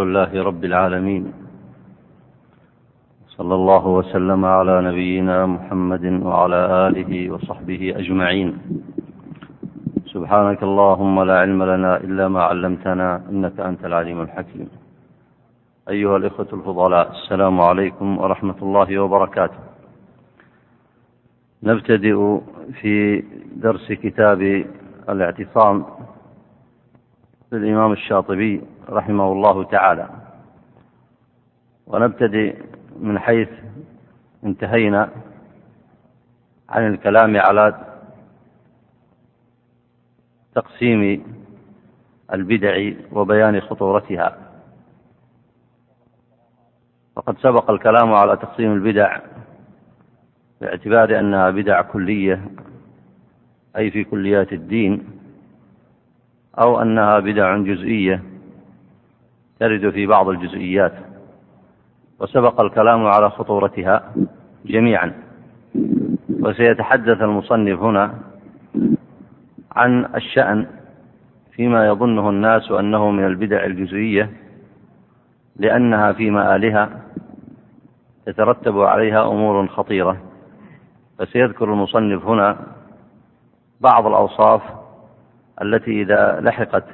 [0.00, 1.32] لله رب العالمين.
[3.36, 8.48] صلى الله وسلم على نبينا محمد وعلى آله وصحبه أجمعين.
[10.06, 14.68] سبحانك اللهم لا علم لنا إلا ما علمتنا إنك أنت العليم الحكيم.
[15.88, 19.60] أيها الإخوة الفضلاء السلام عليكم ورحمة الله وبركاته.
[21.62, 22.38] نبتدئ
[22.80, 23.24] في
[23.56, 24.64] درس كتاب
[25.08, 25.84] الاعتصام
[27.52, 28.77] للإمام الشاطبي.
[28.88, 30.08] رحمه الله تعالى.
[31.86, 32.56] ونبتدئ
[33.00, 33.48] من حيث
[34.44, 35.10] انتهينا
[36.68, 37.84] عن الكلام على
[40.54, 41.24] تقسيم
[42.32, 44.38] البدع وبيان خطورتها.
[47.16, 49.18] وقد سبق الكلام على تقسيم البدع
[50.60, 52.44] باعتبار أنها بدع كلية
[53.76, 55.04] أي في كليات الدين
[56.58, 58.22] أو أنها بدع جزئية
[59.60, 60.92] ترد في بعض الجزئيات
[62.20, 64.14] وسبق الكلام على خطورتها
[64.66, 65.12] جميعا.
[66.40, 68.14] وسيتحدث المصنف هنا
[69.72, 70.66] عن الشأن
[71.52, 74.30] فيما يظنه الناس أنه من البدع الجزئية
[75.56, 77.02] لأنها في مآلها
[78.26, 80.16] تترتب عليها أمور خطيرة.
[81.18, 82.56] فسيذكر المصنف هنا
[83.80, 84.62] بعض الأوصاف
[85.62, 86.84] التي إذا لحقت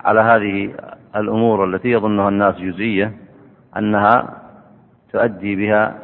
[0.00, 0.74] على هذه
[1.16, 3.12] الأمور التي يظنها الناس جزئية
[3.76, 4.42] أنها
[5.12, 5.98] تؤدي بها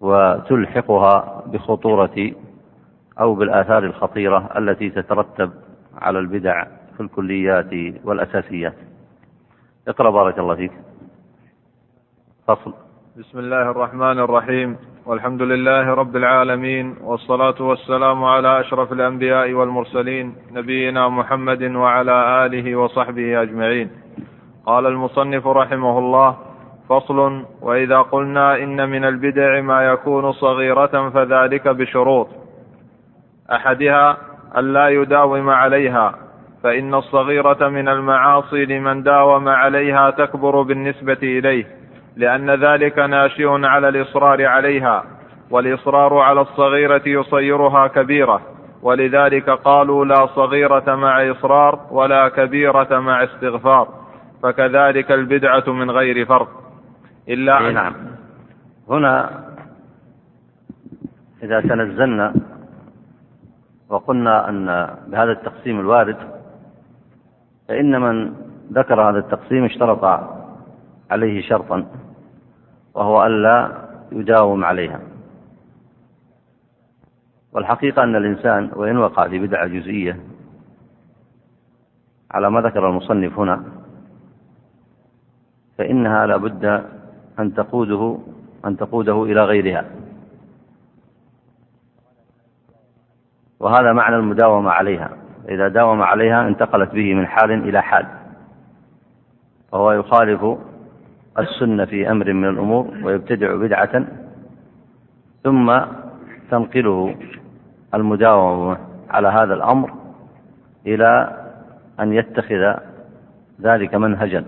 [0.00, 2.32] وتلحقها بخطورة
[3.20, 5.50] أو بالآثار الخطيرة التي تترتب
[5.98, 6.64] على البدع
[6.96, 8.74] في الكليات والأساسيات.
[9.88, 10.72] اقرأ بارك الله فيك.
[12.46, 12.74] فصل
[13.16, 14.76] بسم الله الرحمن الرحيم.
[15.06, 23.42] والحمد لله رب العالمين والصلاة والسلام على أشرف الأنبياء والمرسلين نبينا محمد وعلى آله وصحبه
[23.42, 23.90] أجمعين.
[24.66, 26.36] قال المصنف رحمه الله
[26.88, 32.28] فصل وإذا قلنا إن من البدع ما يكون صغيرة فذلك بشروط.
[33.52, 34.16] أحدها
[34.56, 36.14] ألا يداوم عليها
[36.62, 41.83] فإن الصغيرة من المعاصي لمن داوم عليها تكبر بالنسبة إليه.
[42.16, 45.04] لأن ذلك ناشئ على الإصرار عليها
[45.50, 48.40] والإصرار على الصغيرة يصيرها كبيرة
[48.82, 53.88] ولذلك قالوا لا صغيرة مع إصرار ولا كبيرة مع استغفار
[54.42, 56.48] فكذلك البدعة من غير فرق.
[57.28, 57.94] إلا أن نعم.
[58.90, 59.30] هنا
[61.42, 62.34] إذا تنزلنا
[63.88, 66.16] وقلنا أن بهذا التقسيم الوارد
[67.68, 68.32] فإن من
[68.72, 70.04] ذكر هذا التقسيم اشترط
[71.10, 71.86] عليه شرطا
[72.94, 75.00] وهو ألا يداوم عليها.
[77.52, 80.20] والحقيقة أن الإنسان وإن وقع في بدعة جزئية
[82.30, 83.64] على ما ذكر المصنف هنا
[85.78, 86.64] فإنها لا بد
[87.38, 88.18] أن تقوده
[88.64, 89.84] أن تقوده إلى غيرها.
[93.60, 95.10] وهذا معنى المداومة عليها.
[95.48, 98.06] إذا داوم عليها انتقلت به من حال إلى حال.
[99.72, 100.58] فهو يخالف
[101.38, 104.06] السنة في أمر من الأمور ويبتدع بدعة
[105.44, 105.80] ثم
[106.50, 107.16] تنقله
[107.94, 108.78] المداومة
[109.10, 109.92] على هذا الأمر
[110.86, 111.40] إلى
[112.00, 112.74] أن يتخذ
[113.60, 114.44] ذلك منهجا.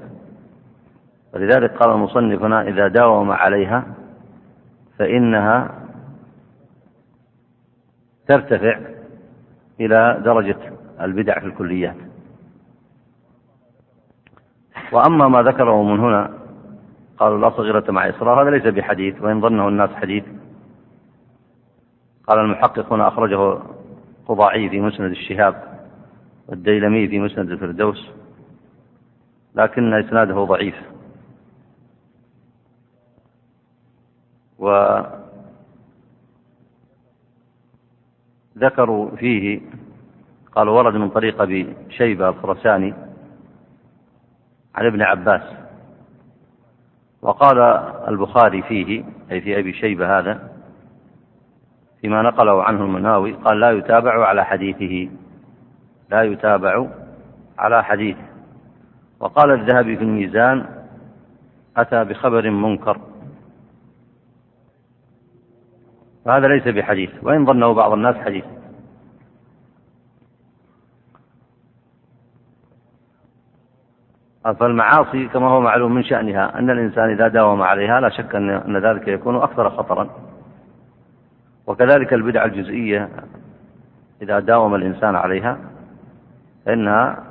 [1.34, 3.84] ولذلك قال المصنف هنا إذا داوم عليها
[4.98, 5.70] فإنها
[8.28, 8.78] ترتفع
[9.80, 10.56] إلى درجة
[11.00, 11.96] البدع في الكليات.
[14.92, 16.45] وأما ما ذكره من هنا
[17.18, 20.24] قالوا لا صغيرة مع إصرار هذا ليس بحديث وإن ظنه الناس حديث.
[22.26, 23.58] قال المحقق هنا أخرجه
[24.26, 25.80] قضاعي في مسند الشهاب
[26.48, 28.10] والديلمي في مسند الفردوس
[29.54, 30.74] لكن إسناده ضعيف.
[38.54, 39.60] وذكروا فيه
[40.54, 42.94] قالوا ورد من طريق أبي شيبة الخرساني
[44.74, 45.65] عن ابن عباس.
[47.22, 47.58] وقال
[48.08, 50.56] البخاري فيه أي في أبي شيبة هذا
[52.00, 55.10] فيما نقله عنه المناوي قال لا يتابع على حديثه.
[56.10, 56.88] لا يتابع
[57.58, 58.26] على حديثه.
[59.20, 60.66] وقال الذهبي في الميزان
[61.76, 63.00] أتى بخبر منكر.
[66.26, 68.44] وهذا ليس بحديث وإن ظنه بعض الناس حديث.
[74.52, 79.08] فالمعاصي كما هو معلوم من شأنها أن الإنسان إذا داوم عليها لا شك أن ذلك
[79.08, 80.08] يكون أكثر خطرا.
[81.66, 83.08] وكذلك البدع الجزئية
[84.22, 85.58] إذا داوم الإنسان عليها
[86.66, 87.24] فإنها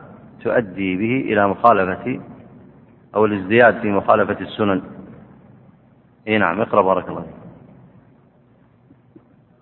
[0.44, 2.20] تؤدي به إلى مخالفة
[3.16, 4.82] أو الازدياد في مخالفة السنن.
[6.28, 7.26] إي نعم اقرأ بارك الله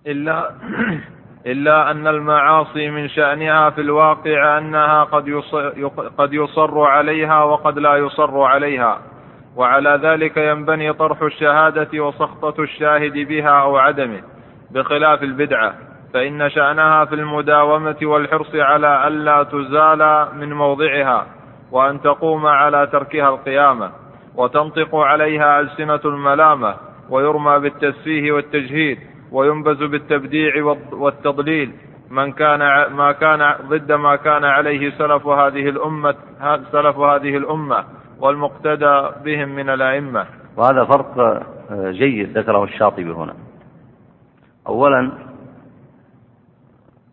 [0.06, 0.50] إلا
[1.46, 5.88] إلا أن المعاصي من شأنها في الواقع أنها قد يصر,
[6.18, 8.98] قد يصر عليها وقد لا يصر عليها.
[9.56, 14.20] وعلى ذلك ينبني طرح الشهادة وسخطة الشاهد بها أو عدمه
[14.70, 15.74] بخلاف البدعة.
[16.14, 21.26] فإن شأنها في المداومة والحرص على ألا تزال من موضعها
[21.72, 23.90] وأن تقوم على تركها القيامة.
[24.36, 26.74] وتنطق عليها ألسنة الملامة
[27.10, 28.98] ويرمى بالتسفيه والتجهيد.
[29.34, 31.72] وينبز بالتبديع والتضليل.
[32.10, 32.58] من كان
[32.92, 36.14] ما كان ضد ما كان عليه سلف هذه الأمة
[36.72, 37.84] سلف هذه الأمة
[38.20, 40.26] والمقتدى بهم من الأئمة.
[40.56, 43.34] وهذا فرق آه، جيد ذكره الشاطبي هنا.
[44.66, 45.12] أولا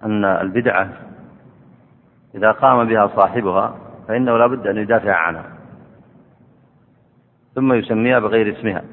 [0.04, 0.90] أن البدعة
[2.36, 3.76] إذا قام بها صاحبها
[4.08, 5.46] فإنه لا بد أن يدافع عنها.
[7.56, 8.84] ثم يسميها بغير اسمها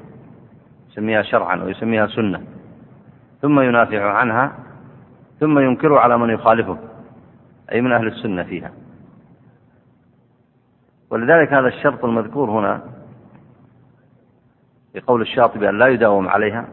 [0.91, 2.58] يسميها شرعا ويسميها سنة.
[3.41, 4.51] ثم ينافع عنها
[5.39, 6.77] ثم ينكر على من يخالفه
[7.71, 8.71] أي من أهل السنة فيها.
[11.09, 12.81] ولذلك هذا الشرط المذكور هنا
[14.93, 16.65] في قول الشاطبي أن لا يداوم عليها.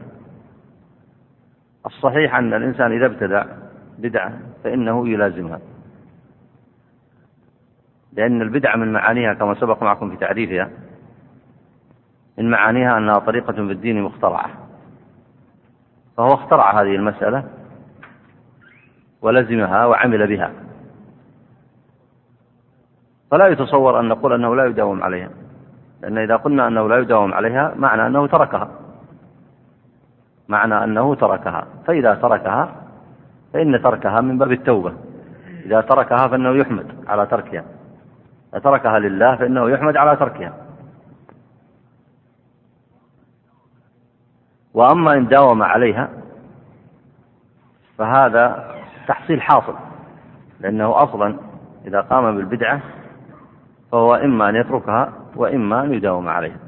[1.87, 3.45] الصحيح أن الإنسان إذا ابتدع
[3.99, 4.33] بدعة
[4.65, 5.61] فإنه يلازمها
[8.13, 10.71] لأن البدعة من معانيها كما سبق معكم في تعريفها
[12.39, 14.66] من معانيها أنها طريقة في الدين مخترعة.
[16.17, 17.45] فهو اخترع هذه المسألة
[19.23, 20.51] ولزمها وعمل بها.
[23.31, 25.31] فلا يتصور أن نقول أنه لا يداوم عليها
[26.03, 28.69] لأن إذا قلنا أنه لا يداوم عليها معنى أنه تركها.
[30.49, 31.67] معنى أنه تركها.
[31.87, 32.75] فإذا تركها
[33.53, 34.93] فإن تركها من باب التوبة.
[35.65, 37.65] إذا تركها فإنه يحمد على تركها.
[38.53, 40.66] إذا تركها لله فإنه يحمد على تركها.
[44.77, 46.09] وأما إن داوم عليها
[47.99, 48.75] فهذا
[49.09, 49.75] تحصيل حاصل
[50.61, 51.37] لأنه أصلا
[51.87, 52.81] إذا قام بالبدعة
[53.93, 56.59] فهو إما أن يتركها وإما أن يداوم عليها.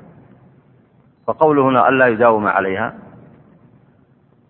[1.26, 2.94] فقوله هنا ألا يداوم عليها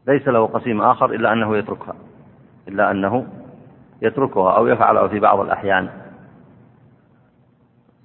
[0.07, 1.95] ليس له قسيم آخر إلا أنه يتركها
[2.69, 3.27] إلا أنه
[4.03, 5.89] يتركها أو يفعلها في بعض الأحيان.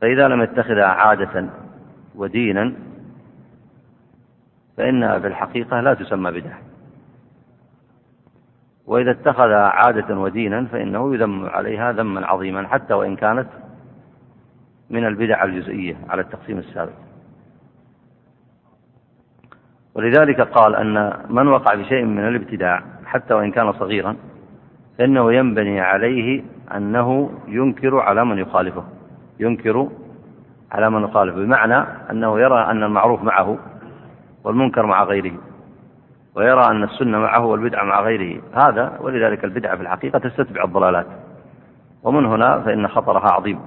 [0.01, 1.49] فإذا لم يتخذها عادة
[2.15, 2.73] ودينا
[4.77, 6.57] فإنها في الحقيقة لا تسمى بدعة.
[8.85, 13.47] وإذا اتخذها عادة ودينا فإنه يذم عليها ذما عظيما حتى وإن كانت
[14.89, 16.93] من البدع الجزئية على التقسيم السابق.
[19.95, 24.15] ولذلك قال أن من وقع بشيء من الابتداع حتى وإن كان صغيرا
[24.97, 26.43] فإنه ينبني عليه
[26.75, 28.83] أنه ينكر على من يخالفه.
[29.39, 29.89] ينكر
[30.71, 31.37] على من يخالفه.
[31.37, 33.57] بمعنى أنه يرى أن المعروف معه
[34.43, 35.33] والمنكر مع غيره
[36.35, 38.41] ويرى أن السنة معه والبدعة مع غيره.
[38.53, 41.05] هذا ولذلك البدعة في الحقيقة تستتبع الضلالات.
[42.03, 43.59] ومن هنا فإن خطرها عظيم.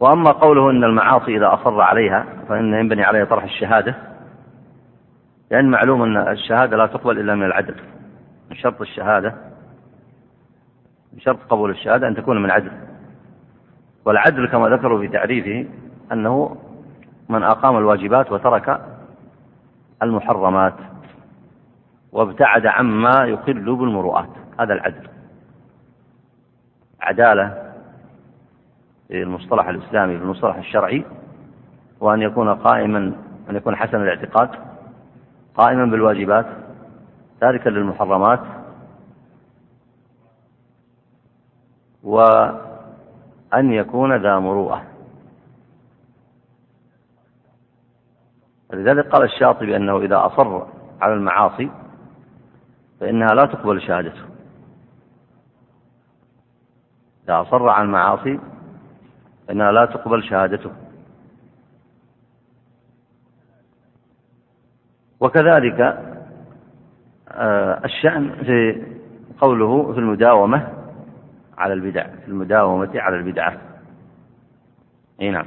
[0.00, 3.94] وأما قوله أن المعاصي إذا أصر عليها فإن ينبني عليها طرح الشهادة
[5.50, 7.74] لأن معلوم أن الشهادة لا تقبل إلا من العدل.
[8.50, 9.34] من شرط الشهادة
[11.12, 12.72] من شرط قبول الشهادة أن تكون من عدل.
[14.04, 15.68] والعدل كما ذكروا في تعريفه
[16.12, 16.56] أنه
[17.28, 18.80] من أقام الواجبات وترك
[20.02, 20.74] المحرمات
[22.12, 24.28] وابتعد عما يقل بالمروءات.
[24.60, 25.08] هذا العدل.
[27.00, 27.72] عدالة
[29.10, 31.04] المصطلح الإسلامي المصطلح الشرعي
[32.00, 33.12] وأن يكون قائما
[33.50, 34.50] أن يكون حسن الاعتقاد
[35.54, 36.46] قائما بالواجبات
[37.40, 38.40] تاركا للمحرمات
[42.02, 44.82] وأن يكون ذا مروءة.
[48.76, 50.66] لذلك قال الشاطبي أنه إذا أصر
[51.00, 51.70] على المعاصي
[53.00, 54.22] فإنها لا تقبل شهادته.
[57.24, 58.40] إذا أصر على المعاصي
[59.48, 60.70] فإنها لا تقبل شهادته.
[65.20, 65.80] وكذلك
[67.28, 68.82] آه، الشأن في
[69.40, 70.68] قوله في المداومة
[71.58, 73.58] على البدع في المداومة على البدعة.
[75.20, 75.46] أي نعم.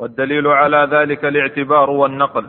[0.00, 2.46] والدليل على ذلك الاعتبار والنقل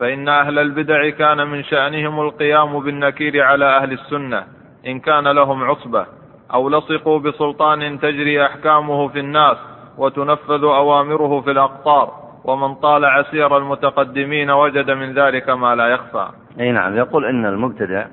[0.00, 4.44] فإن أهل البدع كان من شأنهم القيام بالنكير على أهل السنة
[4.86, 6.06] إن كان لهم عصبة
[6.54, 9.56] أو لصقوا بسلطان تجري أحكامه في الناس
[9.98, 16.28] وتنفذ أوامره في الأقطار ومن طال عسير المتقدمين وجد من ذلك ما لا يخفى.
[16.60, 18.06] أي نعم يقول إن المبتدع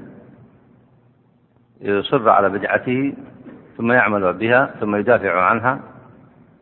[1.81, 3.13] يصر على بدعته
[3.77, 5.79] ثم يعمل بها ثم يدافع عنها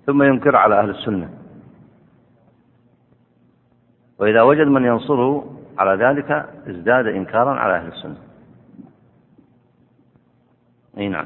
[0.06, 1.45] ثم ينكر على أهل السنة.
[4.20, 8.18] وإذا وجد من ينصره على ذلك ازداد إنكارا على أهل السنة.
[10.98, 11.26] أي نعم.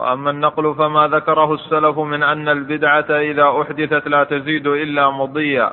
[0.00, 5.72] وأما النقل فما ذكره السلف من أن البدعة إذا أحدثت لا تزيد إلا مضيا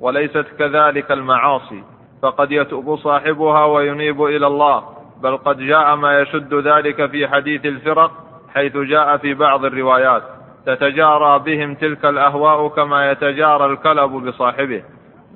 [0.00, 1.82] وليست كذلك المعاصي
[2.22, 4.84] فقد يتوب صاحبها وينيب إلى الله
[5.22, 8.10] بل قد جاء ما يشد ذلك في حديث الفرق
[8.54, 10.22] حيث جاء في بعض الروايات
[10.66, 14.82] تتجارى بهم تلك الأهواء كما يتجارى الكلب بصاحبه.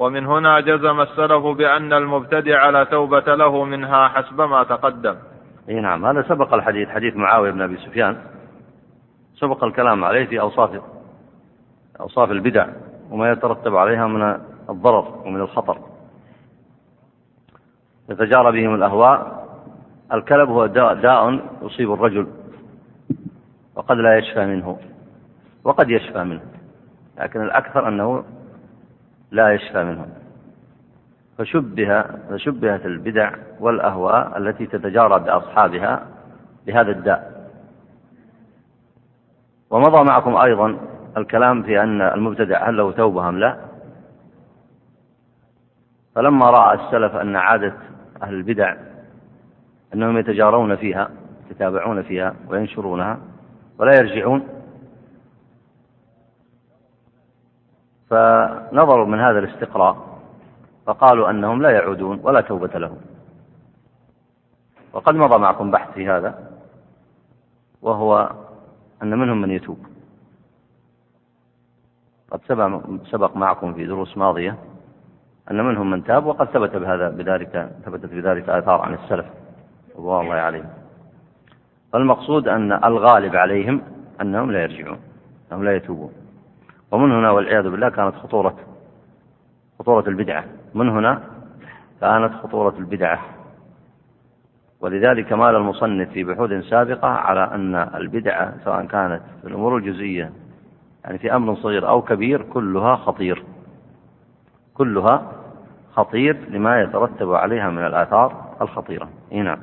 [0.03, 5.17] ومن هنا جزم السلف بأن المبتدع لا توبة له منها حسب ما تقدم.
[5.69, 8.17] إي نعم هذا سبق الحديث حديث معاوية بن أبي سفيان.
[9.35, 10.83] سبق الكلام عليه في أوصاف
[12.01, 12.67] أوصاف البدع
[13.11, 14.41] وما يترتب عليها من
[14.71, 15.79] الضرر ومن الخطر.
[18.09, 19.43] يتجارى بهم الأهواء
[20.13, 22.27] الكلب هو داء, داء يصيب الرجل
[23.75, 24.79] وقد لا يشفى منه
[25.65, 26.43] وقد يشفى منه
[27.19, 28.25] لكن الأكثر أنه
[29.33, 30.07] لا يشفى منه
[31.39, 36.07] فشبه فشبهت البدع والأهواء التي تتجارى بأصحابها
[36.67, 37.49] بهذا الداء.
[39.71, 40.79] ومضى معكم أيضا
[41.17, 43.57] الكلام في أن المبتدع هل له توبة أم لا؟
[46.15, 47.75] فلما رأى السلف أن عادة
[48.23, 48.77] أهل البدع
[49.95, 51.11] أنهم يتجارون فيها
[51.51, 53.19] يتابعون فيها وينشرونها
[53.79, 54.49] ولا يرجعون
[58.13, 59.97] فنظروا من هذا الاستقراء
[60.87, 62.97] فقالوا أنهم لا يعودون ولا توبة لهم.
[64.93, 66.51] وقد مضى معكم بحث في هذا
[67.83, 68.31] وهو
[69.03, 69.79] أن منهم من يتوب.
[72.31, 72.41] قد
[73.11, 74.57] سبق معكم في دروس ماضية
[75.51, 79.27] أن منهم من تاب وقد ثبت بهذا بذلك ثبتت بذلك آثار عن السلف.
[79.97, 80.69] رضوان الله عليهم
[81.93, 83.83] فالمقصود أن الغالب عليهم
[84.21, 84.99] أنهم لا يرجعون
[85.53, 86.22] أنهم لا يتوبون.
[86.93, 88.57] ومن هنا والعياذ بالله كانت خطورة
[89.79, 90.45] خطورة البدعة.
[90.75, 91.23] من هنا
[92.01, 93.21] كانت خطورة البدعة.
[94.81, 100.33] ولذلك مال المصنف في بحوث سابقة على أن البدعة سواء كانت في الأمور الجزئية
[101.05, 103.43] يعني في أمر صغير أو كبير كلها خطير.
[104.75, 105.33] كلها
[105.93, 109.09] خطير لما يترتب عليها من الآثار الخطيرة.
[109.33, 109.59] نعم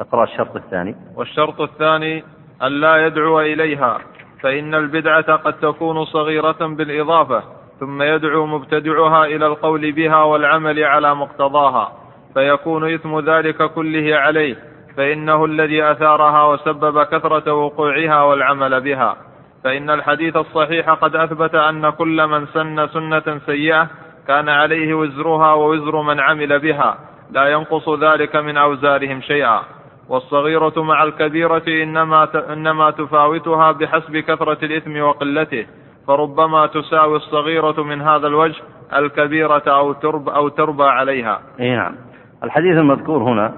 [0.00, 0.96] أقرأ الشرط الثاني.
[1.16, 2.24] والشرط الثاني
[2.62, 3.98] أن لا يدعو إليها.
[4.42, 7.42] فإن البدعة قد تكون صغيرة بالإضافة
[7.80, 11.92] ثم يدعو مبتدعها إلى القول بها والعمل على مقتضاها
[12.34, 14.56] فيكون إثم ذلك كله عليه
[14.96, 19.16] فإنه الذي أثارها وسبب كثرة وقوعها والعمل بها.
[19.64, 23.88] فإن الحديث الصحيح قد أثبت أن كل من سن سنة سيئة
[24.28, 26.98] كان عليه وزرها ووزر من عمل بها
[27.30, 29.62] لا ينقص ذلك من أوزارهم شيئا.
[30.08, 35.66] والصغيرة مع الكبيرة إنما إنما تفاوتها بحسب كثرة الإثم وقلته
[36.06, 38.62] فربما تساوي الصغيرة من هذا الوجه
[38.92, 41.40] الكبيرة أو ترب أو تربى عليها.
[41.60, 41.96] أي نعم.
[42.42, 43.54] الحديث المذكور هنا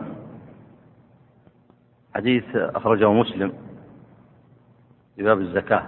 [2.15, 3.53] حديث أخرجه مسلم
[5.17, 5.83] في باب الزكاة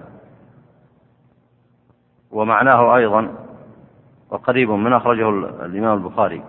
[2.31, 3.35] ومعناه أيضا
[4.31, 5.29] وقريب من أخرجه
[5.65, 6.43] الإمام البخاري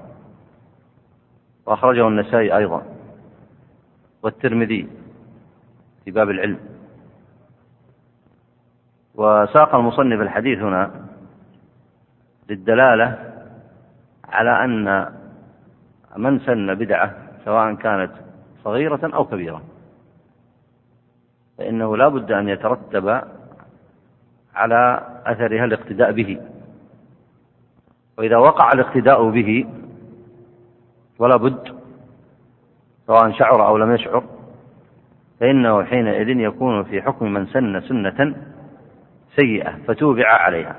[1.66, 2.93] وأخرجه النسائي أيضا
[4.24, 4.88] والترمذي
[6.06, 6.60] في باب العلم.
[9.16, 10.92] وساق المصنف الحديث هنا
[12.50, 13.34] للدلالة
[14.26, 15.14] على أن
[16.18, 17.16] من سن بدعة
[17.46, 18.12] سواء كانت
[18.64, 19.62] صغيرة أو كبيرة
[21.58, 23.22] فإنه لا بد أن يترتب
[24.56, 26.42] على أثرها الاقتداء به.
[28.18, 29.66] وإذا وقع الاقتداء به
[31.20, 31.83] ولا بد
[33.08, 34.24] سواء شعر أو لم يشعر
[35.40, 38.36] فإنه حينئذ يكون في حكم من سن سنة
[39.36, 40.76] سيئة فتوبع عليها.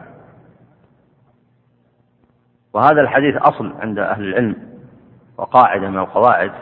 [2.73, 4.57] وهذا الحديث أصل عند أهل العلم
[5.39, 6.53] وقاعدة من القواعد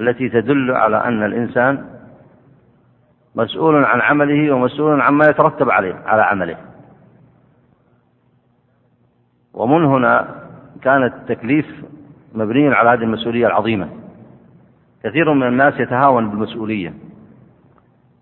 [0.00, 1.86] التي تدل على أن الإنسان
[3.34, 6.56] مسؤول عن عمله ومسؤول عما يترتب عليه على عمله.
[9.54, 10.34] ومن هنا
[10.82, 11.84] كان التكليف
[12.34, 13.99] مبنيا على هذه المسؤولية العظيمة.
[15.04, 16.94] كثير من الناس يتهاون بالمسؤولية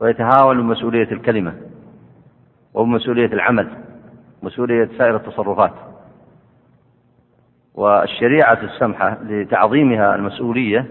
[0.00, 1.54] ويتهاون بمسؤولية الكلمة
[2.74, 3.68] وبمسؤولية العمل
[4.42, 5.72] مسؤولية سائر التصرفات.
[7.74, 10.86] والشريعة السمحة لتعظيمها المسؤولية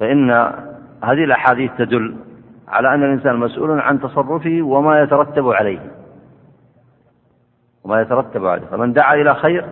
[0.00, 0.30] فإن
[1.04, 2.16] هذه الأحاديث تدل
[2.68, 5.90] على أن الإنسان مسؤول عن تصرفه وما يترتب عليه.
[7.84, 8.66] وما يترتب عليه.
[8.66, 9.66] فمن دعا إلى خير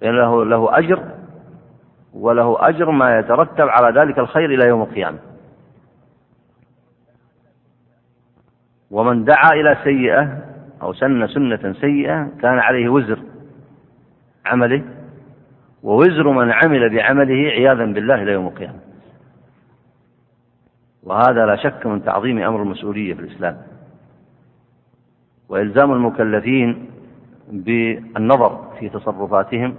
[0.00, 1.02] فإن له له أجر
[2.20, 5.18] وله أجر ما يترتب على ذلك الخير إلى يوم القيامة.
[8.90, 10.44] ومن دعا إلى سيئة
[10.82, 13.18] أو سن سنة سيئة كان عليه وزر
[14.46, 14.82] عمله
[15.82, 18.78] ووزر من عمل بعمله عياذا بالله إلى يوم القيامة.
[21.02, 23.56] وهذا لا شك من تعظيم أمر المسؤولية في الإسلام.
[25.48, 26.90] وإلزام المكلفين
[27.48, 29.74] بالنظر في تصرفاتهم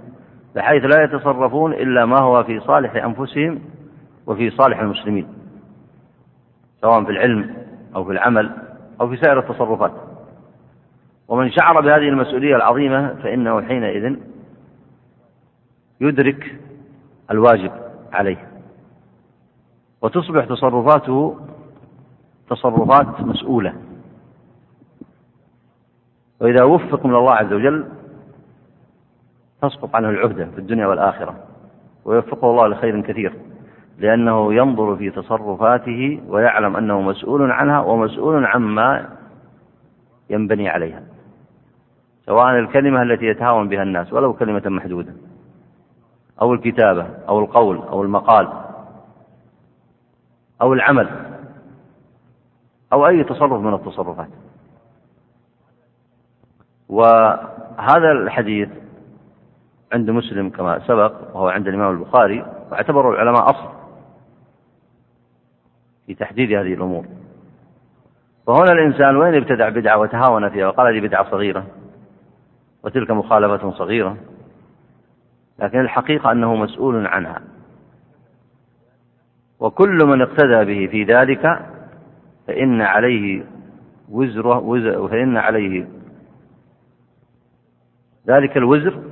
[0.56, 3.60] بحيث لا يتصرفون إلا ما هو في صالح أنفسهم
[4.26, 5.28] وفي صالح المسلمين
[6.80, 7.56] سواء في العلم
[7.96, 8.52] أو في العمل
[9.00, 9.92] أو في سائر التصرفات.
[11.28, 14.16] ومن شعر بهذه المسؤولية العظيمة فإنه حينئذ
[16.00, 16.58] يدرك
[17.30, 17.72] الواجب
[18.12, 18.48] عليه
[20.02, 21.40] وتصبح تصرفاته
[22.50, 23.74] تصرفات مسؤولة.
[26.40, 27.88] وإذا وفق من الله عز وجل
[29.62, 31.34] تسقط عنه العهدة في الدنيا والآخرة
[32.04, 33.32] ويوفقه الله لخير كثير
[33.98, 39.08] لأنه ينظر في تصرفاته ويعلم أنه مسؤول عنها ومسؤول عما
[40.30, 41.02] ينبني عليها
[42.26, 45.12] سواء الكلمة التي يتهاون بها الناس ولو كلمة محدودة
[46.42, 48.48] أو الكتابة أو القول أو المقال
[50.62, 51.08] أو العمل
[52.92, 54.28] أو أي تصرف من التصرفات.
[56.88, 58.68] وهذا الحديث
[59.92, 63.68] عند مسلم كما سبق وهو عند الإمام البخاري واعتبره العلماء أصل
[66.06, 67.06] في تحديد هذه الأمور.
[68.46, 71.66] فهنا الإنسان وين ابتدع بدعة وتهاون فيها؟ وقال هذه بدعة صغيرة
[72.82, 74.16] وتلك مخالفة صغيرة
[75.58, 77.42] لكن الحقيقة أنه مسؤول عنها.
[79.60, 81.66] وكل من اقتدى به في ذلك
[82.46, 83.44] فإن عليه
[84.10, 85.88] وزره وزر فإن عليه
[88.28, 89.02] ذلك الوزر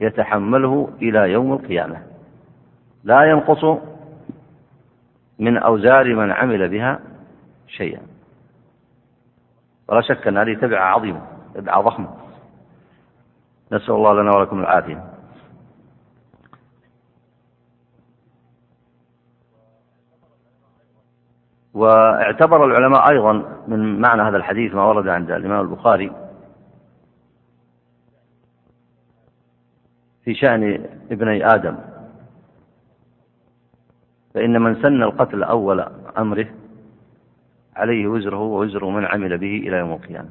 [0.00, 2.02] يتحمله إلى يوم القيامة.
[3.04, 3.80] لا ينقص
[5.38, 7.00] من أوزار من عمل بها
[7.66, 8.00] شيئا.
[9.88, 11.20] ولا شك أن هذه تبعة عظيمة
[11.54, 12.08] تبعة ضخمة.
[13.72, 15.04] نسأل الله لنا ولكم العافية.
[21.74, 23.32] واعتبر العلماء أيضا
[23.68, 26.27] من معنى هذا الحديث ما ورد عند الإمام البخاري
[30.28, 31.76] في شأن ابني آدم.
[34.34, 35.80] فإن من سن القتل أول
[36.18, 36.46] أمره
[37.76, 40.28] عليه وزره ووزر من عمل به إلى يوم القيامة.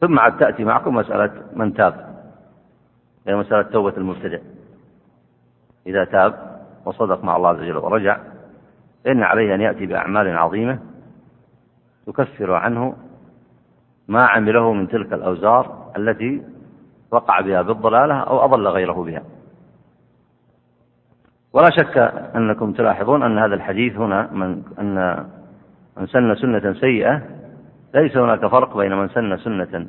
[0.00, 2.24] ثم عاد تأتي معكم مسألة من تاب
[3.26, 4.38] هي مسألة توبة المبتدع.
[5.86, 8.20] إذا تاب وصدق مع الله عز وجل ورجع
[9.04, 10.78] فإن عليه أن يأتي بأعمال عظيمة
[12.06, 12.96] تكفر عنه
[14.08, 16.42] ما عمله من تلك الأوزار التي
[17.10, 19.22] وقع بها بالضلالة أو أضل غيره بها.
[21.52, 21.98] ولا شك
[22.36, 25.26] أنكم تلاحظون أن هذا الحديث هنا من أن
[25.96, 27.22] من سن سنة سيئة.
[27.94, 29.86] ليس هناك فرق بين من سن سنة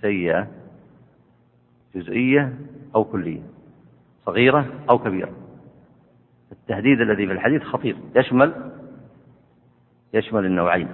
[0.00, 0.46] سيئة
[1.94, 2.52] جزئية
[2.94, 3.42] أو كلية
[4.26, 5.30] صغيرة أو كبيرة.
[6.52, 8.52] التهديد الذي في الحديث خطير يشمل
[10.14, 10.88] يشمل النوعين.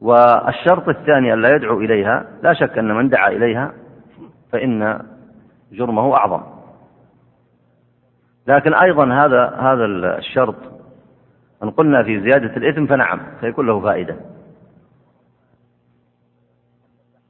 [0.00, 3.72] والشرط الثاني أن لا يدعو إليها لا شك أن من دعا إليها
[4.52, 5.02] فإن
[5.72, 6.42] جرمه أعظم.
[8.46, 9.84] لكن أيضا هذا هذا
[10.18, 10.54] الشرط
[11.62, 14.16] أن قلنا في زيادة الإثم فنعم سيكون له فائدة.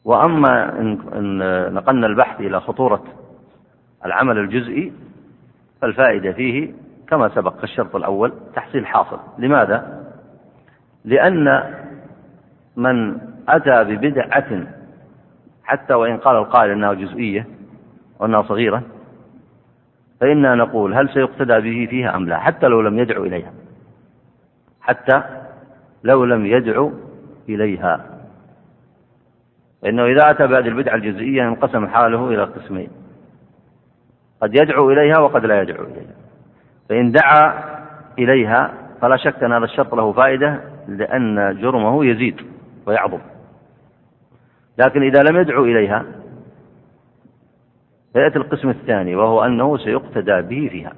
[0.04, 3.04] وأما إن نقلنا البحث إلى خطورة
[4.06, 4.92] العمل الجزئي
[5.80, 6.72] فالفائدة فيه
[7.08, 9.18] كما سبق الشرط الأول تحصيل حاصل.
[9.38, 10.04] لماذا؟
[11.04, 11.74] لأن
[12.78, 14.66] من أتى ببدعة
[15.64, 17.46] حتى وإن قال القائل أنها جزئية
[18.20, 18.82] وأنها صغيرة
[20.20, 23.52] فإنا نقول هل سيقتدى به فيها أم لا؟ حتى لو لم يدعو إليها.
[24.80, 25.22] حتى
[26.04, 26.92] لو لم يدعو
[27.48, 28.00] إليها.
[29.82, 32.90] فإنه إذا أتى بهذه البدعة الجزئية انقسم حاله إلى قسمين.
[34.42, 36.14] قد يدعو إليها وقد لا يدعو إليها.
[36.88, 37.54] فإن دعا
[38.18, 42.57] إليها فلا شك أن هذا الشرط له فائدة لأن جرمه يزيد.
[42.88, 43.18] ويعظم.
[44.78, 46.04] لكن إذا لم يدعو إليها
[48.12, 50.92] فيأتي القسم الثاني وهو أنه سيقتدى به فيها.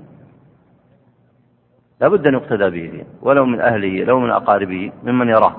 [2.00, 5.56] لا بد أن يقتدى به فيها ولو من أهله لو من أقاربه ممن يراه.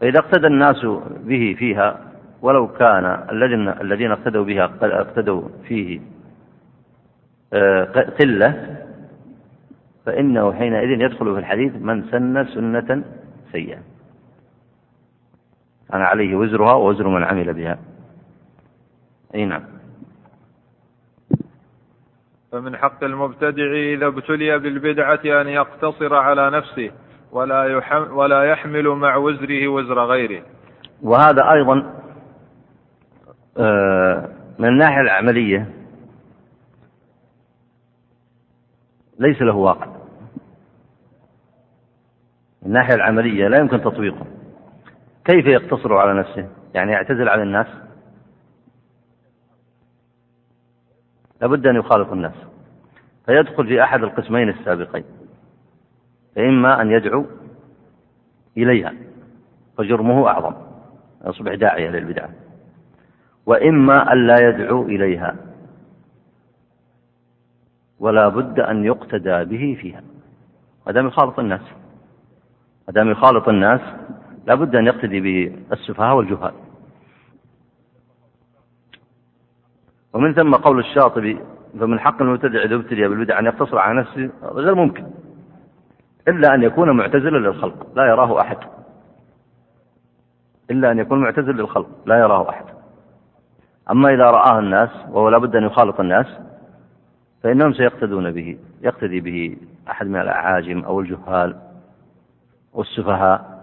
[0.00, 0.86] فإذا اقتدى الناس
[1.24, 2.00] به فيها
[2.42, 6.00] ولو كان الذين الذين اقتدوا بها اقتدوا فيه
[7.52, 7.84] آه،
[8.20, 8.76] قلة
[10.06, 13.04] فإنه حينئذ يدخل في الحديث من سن سنة
[13.52, 13.95] سيئة.
[15.90, 17.78] كان عليه وزرها ووزر من عمل بها.
[19.34, 19.62] أي نعم.
[22.52, 26.90] فمن حق المبتدع إذا ابتلي بالبدعة أن يقتصر على نفسه
[27.32, 30.42] ولا, يحمل ولا يحمل مع وزره وزر غيره.
[31.02, 31.94] وهذا أيضا
[33.58, 35.70] آه، من الناحية العملية
[39.18, 39.86] ليس له واقع.
[42.62, 44.35] من الناحية العملية لا يمكن تطبيقه.
[45.26, 47.66] كيف يقتصر على نفسه؟ يعني يعتزل عن الناس؟
[51.40, 52.34] لابد أن يخالط الناس.
[53.26, 55.04] فيدخل في أحد القسمين السابقين
[56.36, 57.26] فإما أن يدعو
[58.56, 58.94] إليها
[59.78, 60.54] فجرمه أعظم
[61.26, 62.30] يصبح داعية للبدعة.
[63.46, 65.36] وإما أن لا يدعو إليها
[67.98, 70.02] ولا بد أن يقتدى به فيها.
[70.86, 71.60] ما دام يخالط الناس
[72.88, 73.80] ما دام يخالط الناس
[74.46, 76.52] لا بد أن يقتدي به السفهاء والجهال.
[80.12, 81.40] ومن ثم قول الشاطبي
[81.80, 85.06] فمن حق المبتدع إذا ابتلي بالبدع أن يقتصر على نفسه غير ممكن.
[86.28, 88.58] إلا أن يكون معتزلا للخلق لا يراه أحد.
[90.70, 92.64] إلا أن يكون معتزل للخلق لا يراه أحد.
[93.90, 96.26] أما إذا رآه الناس وهو لا بد أن يخالط الناس
[97.42, 99.56] فإنهم سيقتدون به يقتدي به
[99.90, 101.56] أحد من الأعاجم أو الجهال
[102.72, 103.55] والسفهاء.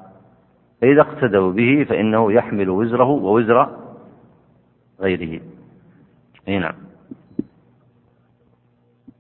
[0.84, 3.68] فإذا اقتدوا به فإنه يحمل وزره ووزر
[5.02, 5.42] غيره.
[6.48, 6.74] أي نعم.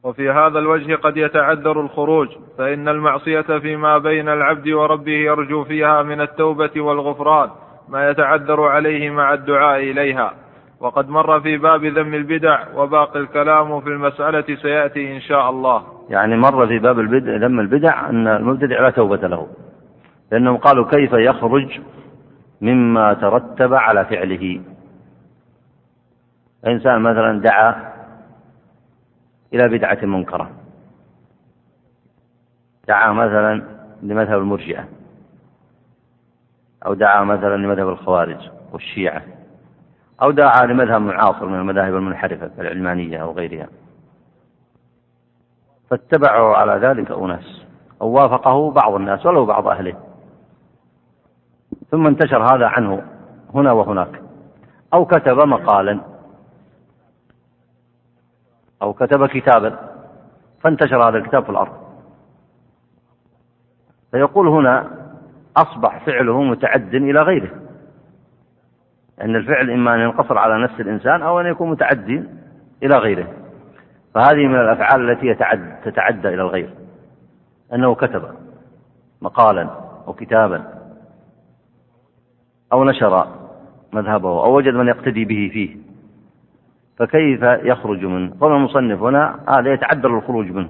[0.03, 6.21] وفي هذا الوجه قد يتعذر الخروج فإن المعصية فيما بين العبد وربه يرجو فيها من
[6.21, 7.49] التوبة والغفران
[7.89, 10.33] ما يتعذر عليه مع الدعاء إليها.
[10.79, 15.83] وقد مر في باب ذم البدع وباقي الكلام في المسألة سيأتي إن شاء الله.
[16.09, 19.47] يعني مر في باب البدع ذم البدع أن المبتدع لا توبة له.
[20.31, 21.81] لأنهم قالوا كيف يخرج
[22.61, 24.61] مما ترتب على فعله.
[26.67, 27.93] إنسان مثلا دعا
[29.53, 30.51] إلى بدعة منكرة.
[32.87, 33.63] دعا مثلا
[34.01, 34.85] لمذهب المرجئة.
[36.85, 39.21] أو دعا مثلا لمذهب الخوارج والشيعة.
[40.21, 43.67] أو دعا لمذهب معاصر من المذاهب المنحرفة كالعلمانية أو غيرها.
[45.89, 47.65] فاتبعوا على ذلك أناس
[48.01, 50.12] أو وافقه بعض الناس ولو بعض أهله.
[51.93, 53.03] ثم انتشر هذا عنه
[53.53, 54.21] هنا وهناك.
[54.93, 55.99] أو كتب مقالا.
[58.81, 59.79] أو كتب كتابا.
[60.61, 61.73] فانتشر هذا الكتاب في الأرض.
[64.11, 64.89] فيقول هنا
[65.57, 67.51] أصبح فعله متعد إلى غيره.
[69.21, 72.23] أن الفعل إما أن ينقصر على نفس الإنسان أو أن يكون متعدي
[72.83, 73.27] إلى غيره.
[74.13, 76.73] فهذه من الأفعال التي يتعد تتعدى إلى الغير.
[77.73, 78.23] أنه كتب
[79.21, 79.69] مقالا
[80.07, 80.82] أو كتابا.
[82.73, 83.27] أو نشر
[83.93, 85.77] مذهبه أو وجد من يقتدي به فيه
[86.97, 90.69] فكيف يخرج منه؟ قول المصنف هنا هذا يتعذر الخروج منه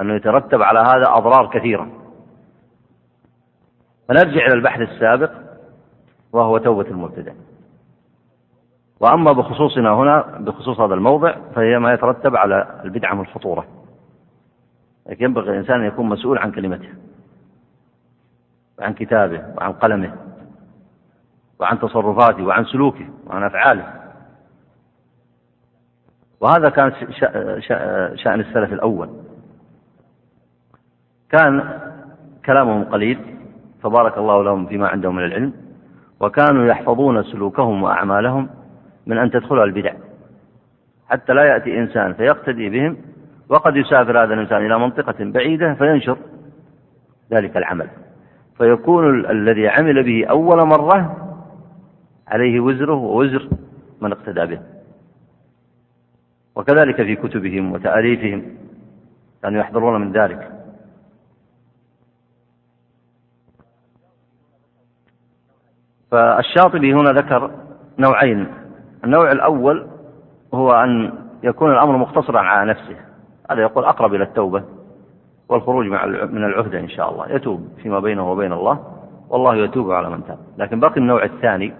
[0.00, 1.88] أنه يترتب على هذا أضرار كثيرة.
[4.08, 5.30] فنرجع إلى البحث السابق
[6.32, 7.32] وهو توبة المبتدع.
[9.00, 13.66] وأما بخصوصنا هنا بخصوص هذا الموضع فهي ما يترتب على البدعة من الفطورة
[15.06, 16.88] لكن ينبغي الإنسان أن يكون مسؤول عن كلمته.
[18.80, 20.14] وعن كتابه وعن قلمه
[21.58, 24.00] وعن تصرفاته وعن سلوكه وعن أفعاله.
[26.40, 26.92] وهذا كان
[28.16, 29.08] شأن السلف الأول.
[31.30, 31.80] كان
[32.46, 33.18] كلامهم قليل
[33.82, 35.52] فبارك الله لهم فيما عندهم من العلم
[36.20, 38.48] وكانوا يحفظون سلوكهم وأعمالهم
[39.06, 39.92] من أن تدخلها البدع.
[41.08, 42.96] حتى لا يأتي إنسان فيقتدي بهم
[43.48, 46.18] وقد يسافر هذا الإنسان إلى منطقة بعيدة فينشر
[47.32, 47.88] ذلك العمل.
[48.60, 51.16] فيكون الذي عمل به أول مرة
[52.28, 53.48] عليه وزره ووزر
[54.00, 54.60] من اقتدى به.
[56.54, 58.56] وكذلك في كتبهم وتأليفهم
[59.42, 60.52] كانوا يحضرون من ذلك.
[66.10, 67.50] فالشاطبي هنا ذكر
[67.98, 68.46] نوعين.
[69.04, 69.86] النوع الأول
[70.54, 72.96] هو أن يكون الأمر مقتصرا على نفسه.
[73.50, 74.79] هذا يقول أقرب إلى التوبة.
[75.50, 75.86] والخروج
[76.30, 77.32] من العهدة إن شاء الله.
[77.32, 78.84] يتوب فيما بينه وبين الله
[79.28, 80.38] والله يتوب على من تاب.
[80.58, 81.72] لكن باقي النوع الثاني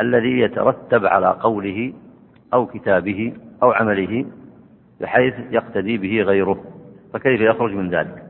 [0.00, 1.92] الذي يترتب على قوله
[2.54, 4.26] أو كتابه أو عمله
[5.00, 6.64] بحيث يقتدي به غيره.
[7.12, 8.24] فكيف يخرج من ذلك؟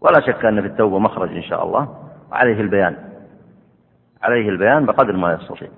[0.00, 1.88] ولا شك أن في التوبة مخرج إن شاء الله.
[2.32, 2.96] عليه البيان.
[4.22, 5.68] عليه البيان بقدر ما يستطيع.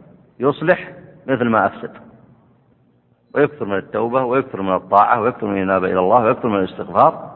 [0.40, 0.92] يصلح
[1.26, 2.08] مثل ما أفسد.
[3.38, 7.31] ويكثر من التوبة ويكثر من الطاعة ويكثر من الإنابة إلى الله ويكثر من الاستغفار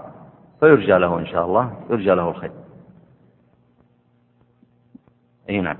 [0.61, 2.51] فيرجى له إن شاء الله يرجى له الخير.
[5.51, 5.77] أي نعم.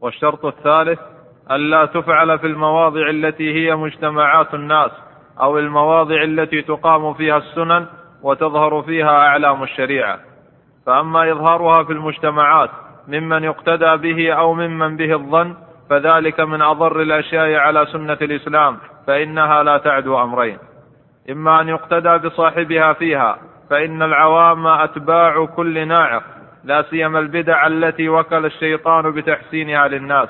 [0.00, 0.98] والشرط الثالث
[1.50, 4.90] ألا تفعل في المواضع التي هي مجتمعات الناس
[5.40, 7.86] أو المواضع التي تقام فيها السنن
[8.22, 10.18] وتظهر فيها أعلام الشريعة.
[10.86, 12.70] فأما إظهارها في المجتمعات
[13.08, 15.54] ممن يقتدى به أو ممن به الظن
[15.90, 20.58] فذلك من أضر الأشياء على سنة الإسلام فإنها لا تعدو أمرين.
[21.30, 23.38] إما أن يقتدى بصاحبها فيها
[23.70, 26.22] فإن العوام أتباع كل ناعق
[26.64, 30.28] لا سيما البدع التي وكل الشيطان بتحسينها للناس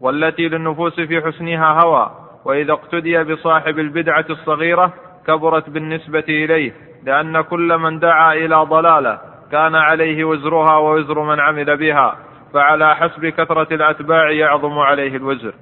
[0.00, 2.10] والتي للنفوس في حسنها هوى
[2.44, 4.92] وإذا اقتدي بصاحب البدعة الصغيرة
[5.26, 6.72] كبرت بالنسبة إليه
[7.04, 9.18] لأن كل من دعا إلى ضلالة
[9.52, 12.16] كان عليه وزرها ووزر من عمل بها.
[12.54, 15.54] فعلى حسب كثرة الأتباع يعظم عليه الوزر.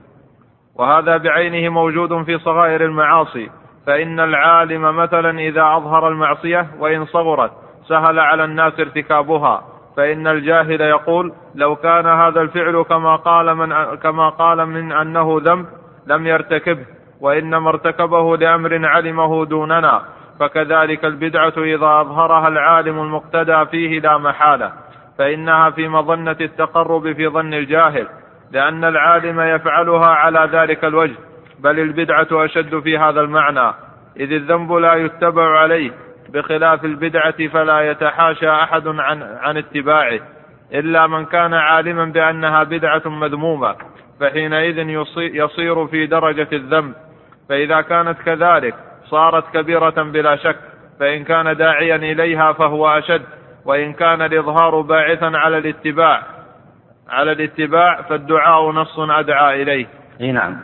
[0.78, 3.50] وهذا بعينه موجود في صغائر المعاصي
[3.86, 7.50] فإن العالم مثلا إذا أظهر المعصية وإن صغرت
[7.88, 9.62] سهل على الناس ارتكابها
[9.96, 15.66] فإن الجاهل يقول لو كان هذا الفعل كما قال من كما قال من أنه ذنب
[16.06, 16.86] لم يرتكبه
[17.20, 20.02] وإنما ارتكبه لأمر علمه دوننا
[20.40, 24.72] فكذلك البدعة إذا أظهرها العالم المقتدى فيه لا محالة.
[25.18, 28.08] فإنها في مظنة التقرب في ظن الجاهل
[28.52, 31.16] لأن العالم يفعلها على ذلك الوجه
[31.58, 33.74] بل البدعة أشد في هذا المعنى
[34.16, 35.90] إذ الذنب لا يتبع عليه
[36.28, 40.20] بخلاف البدعة فلا يتحاشى أحد عن, عن اتباعه
[40.74, 43.74] إلا من كان عالما بأنها بدعة مذمومة
[44.20, 44.78] فحينئذ
[45.18, 46.94] يصير في درجة الذنب
[47.48, 50.56] فإذا كانت كذلك صارت كبيرة بلا شك
[51.00, 53.22] فإن كان داعيا إليها فهو أشد.
[53.64, 56.22] وإن كان الإظهار باعثا على الاتباع
[57.08, 59.86] على الاتباع فالدعاء نص أدعى إليه.
[60.20, 60.56] أي نعم.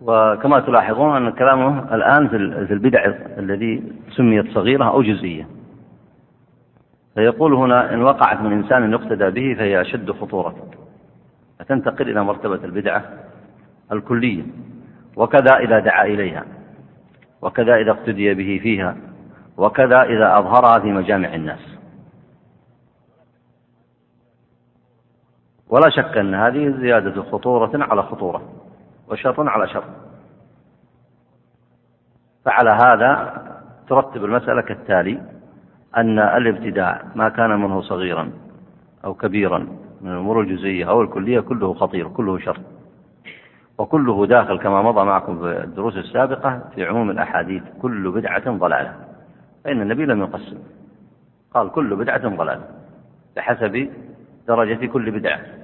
[0.00, 2.28] وكما تلاحظون أن كلامه الآن
[2.66, 3.04] في البدع
[3.38, 5.48] الذي سميت صغيرة أو جزئية.
[7.14, 10.54] فيقول هنا إن وقعت من إنسان يقتدى به فهي أشد خطورة.
[11.58, 13.02] فتنتقل إلى مرتبة البدعة
[13.92, 14.42] الكلية.
[15.16, 16.44] وكذا إذا دعا إليها.
[17.42, 18.96] وكذا إذا اقتدي به فيها.
[19.56, 21.73] وكذا إذا أظهرها في مجامع الناس.
[25.74, 28.42] ولا شك أن هذه زيادة خطورة على خطورة
[29.08, 29.84] وشر على شر
[32.44, 33.42] فعلى هذا
[33.88, 35.22] ترتب المسألة كالتالي
[35.96, 38.30] أن الابتداع ما كان منه صغيرا
[39.04, 39.58] أو كبيرا
[40.00, 42.60] من الأمور الجزئية أو الكلية كله خطير كله شر.
[43.78, 48.94] وكله داخل كما مضى معكم في الدروس السابقة في عموم الأحاديث كل بدعة ضلالة.
[49.64, 50.58] فإن النبي لم يقسم.
[51.54, 52.64] قال كل بدعة ضلالة
[53.36, 53.90] بحسب
[54.48, 55.63] درجة كل بدعة.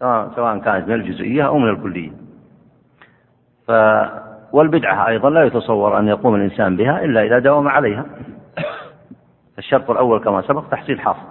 [0.00, 2.10] سواء كانت من الجزئية أو من الكلية.
[3.66, 3.72] ف
[4.52, 8.04] والبدعة أيضا لا يتصور أن يقوم الإنسان بها إلا إذا داوم عليها.
[9.58, 11.28] الشرط الأول كما سبق تحصيل حاصل.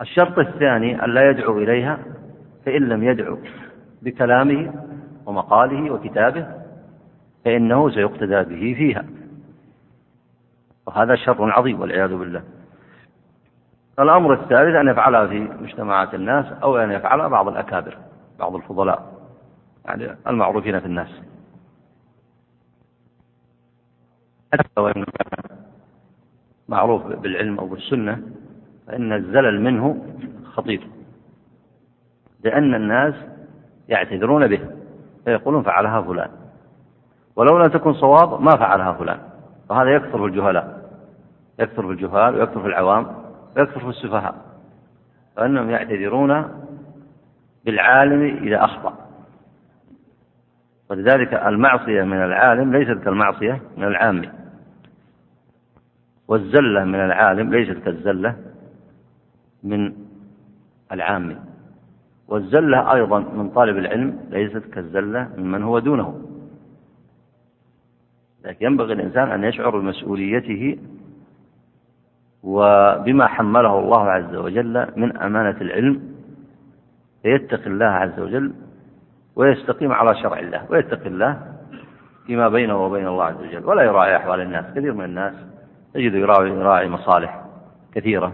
[0.00, 1.98] الشرط الثاني أن لا يدعو إليها
[2.66, 3.38] فإن لم يدعو
[4.02, 4.72] بكلامه
[5.26, 6.46] ومقاله وكتابه
[7.44, 9.04] فإنه سيقتدى به فيها.
[10.86, 12.42] وهذا شر عظيم والعياذ بالله.
[13.98, 17.98] الأمر الثالث أن يفعلها في مجتمعات الناس أو أن يفعلها بعض الأكابر
[18.38, 19.16] بعض الفضلاء
[19.84, 21.22] يعني المعروفين في الناس.
[24.52, 25.58] حتى وإن كان
[26.68, 28.22] معروف بالعلم أو بالسنة
[28.86, 30.04] فإن الزلل منه
[30.44, 30.88] خطير
[32.44, 33.14] لأن الناس
[33.88, 34.60] يعتذرون به
[35.24, 36.30] فيقولون فعلها فلان.
[37.36, 39.18] ولو لم تكن صواب ما فعلها فلان
[39.70, 40.90] وهذا يكثر في الجهلاء
[41.58, 43.25] يكثر في الجهال ويكثر في العوام.
[43.56, 44.34] ويكثر في السفهاء
[45.36, 46.48] فإنهم يعتذرون
[47.64, 48.98] بالعالم إذا أخطأ.
[50.90, 54.22] ولذلك المعصية من العالم ليست كالمعصية من العام.
[56.28, 58.36] والزلة من العالم ليست كالزلة
[59.62, 59.92] من
[60.92, 61.44] العام.
[62.28, 66.22] والزلة أيضا من طالب العلم ليست كالزلة ممن هو دونه.
[68.44, 70.78] لكن ينبغي الإنسان أن يشعر بمسؤوليته
[72.46, 76.02] وبما حمله الله عز وجل من أمانة العلم
[77.22, 78.52] فيتقي الله عز وجل
[79.36, 81.38] ويستقيم على شرع الله ويتقي الله
[82.26, 83.64] فيما بينه وبين الله عز وجل.
[83.64, 85.34] ولا يراعي أحوال الناس كثير من الناس
[85.94, 87.44] تجد يراعي, يراعي مصالح
[87.94, 88.32] كثيرة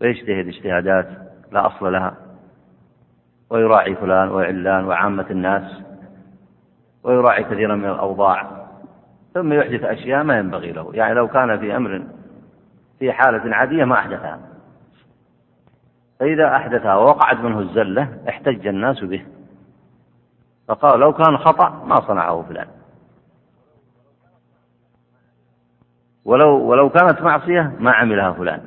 [0.00, 1.08] ويجتهد اجتهادات
[1.52, 2.14] لا أصل لها
[3.50, 5.82] ويراعي فلان وعلان وعامة الناس
[7.04, 8.66] ويراعي كثيرا من الأوضاع
[9.34, 10.90] ثم يحدث أشياء ما ينبغي له.
[10.94, 12.02] يعني لو كان في أمر
[13.04, 14.40] في حالة عادية ما أحدثها.
[16.20, 19.26] فإذا أحدثها ووقعت منه الزلة احتج الناس به.
[20.68, 22.66] فقال لو كان خطأ ما صنعه فلان.
[26.24, 28.60] ولو ولو كانت معصية ما عملها فلان.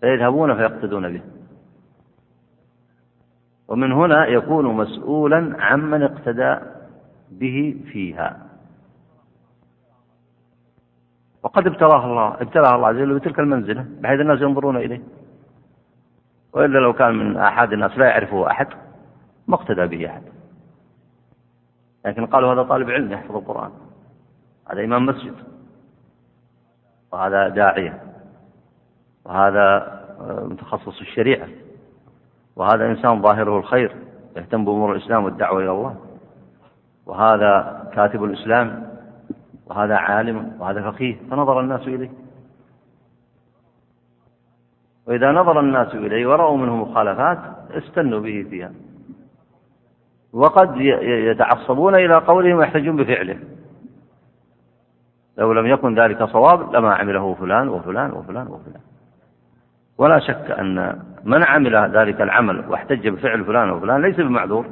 [0.00, 1.22] فيذهبون فيقتدون به.
[3.68, 6.56] ومن هنا يكون مسؤولا عمن اقتدى
[7.30, 8.49] به فيها.
[11.42, 15.00] وقد ابتلاه الله ابتلاه الله عز وجل بتلك المنزلة بحيث الناس ينظرون إليه.
[16.52, 18.66] وإلا لو كان من أحد الناس لا يعرفه أحد
[19.48, 20.22] ما اقتدى به أحد.
[22.06, 23.70] لكن قالوا هذا طالب علم يحفظ القرآن.
[24.70, 25.34] هذا إمام مسجد.
[27.12, 28.02] وهذا داعية.
[29.24, 31.48] وهذا متخصص الشريعة.
[32.56, 33.96] وهذا إنسان ظاهره الخير
[34.36, 35.96] يهتم بأمور الإسلام والدعوة إلى الله.
[37.06, 38.89] وهذا كاتب الإسلام
[39.70, 42.10] وهذا عالم وهذا فقيه فنظر الناس إليه.
[45.06, 47.38] وإذا نظر الناس إليه ورأوا منه مخالفات
[47.70, 48.72] استنوا به فيها.
[50.32, 53.38] وقد يتعصبون إلى قوله ويحتجون بفعله.
[55.38, 58.80] لو لم يكن ذلك صواب لما عمله فلان وفلان وفلان وفلان.
[59.98, 64.66] ولا شك أن من عمل ذلك العمل واحتج بفعل فلان وفلان ليس بمعذور.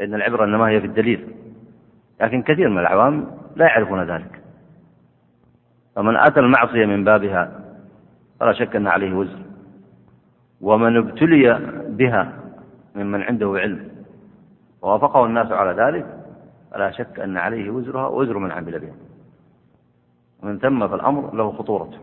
[0.00, 1.39] إن العبرة إنما هي في الدليل.
[2.20, 4.40] لكن كثير من العوام لا يعرفون ذلك.
[5.96, 7.60] فمن أتى المعصية من بابها
[8.40, 9.38] فلا شك أن عليه وزر.
[10.60, 12.32] ومن ابتلي بها
[12.94, 13.88] ممن عنده علم
[14.82, 16.06] ووافقه الناس على ذلك
[16.72, 18.94] فلا شك أن عليه وزرها وزر من عمل بها.
[20.42, 21.98] ومن ثم فالأمر له خطورته.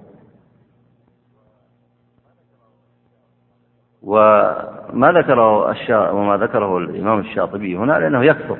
[4.03, 6.09] وما ذكره الشا...
[6.09, 8.57] وما ذكره الإمام الشاطبي هنا لأنه يكثر.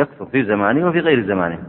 [0.00, 1.62] يكثر في زمانه وفي غير زمانه.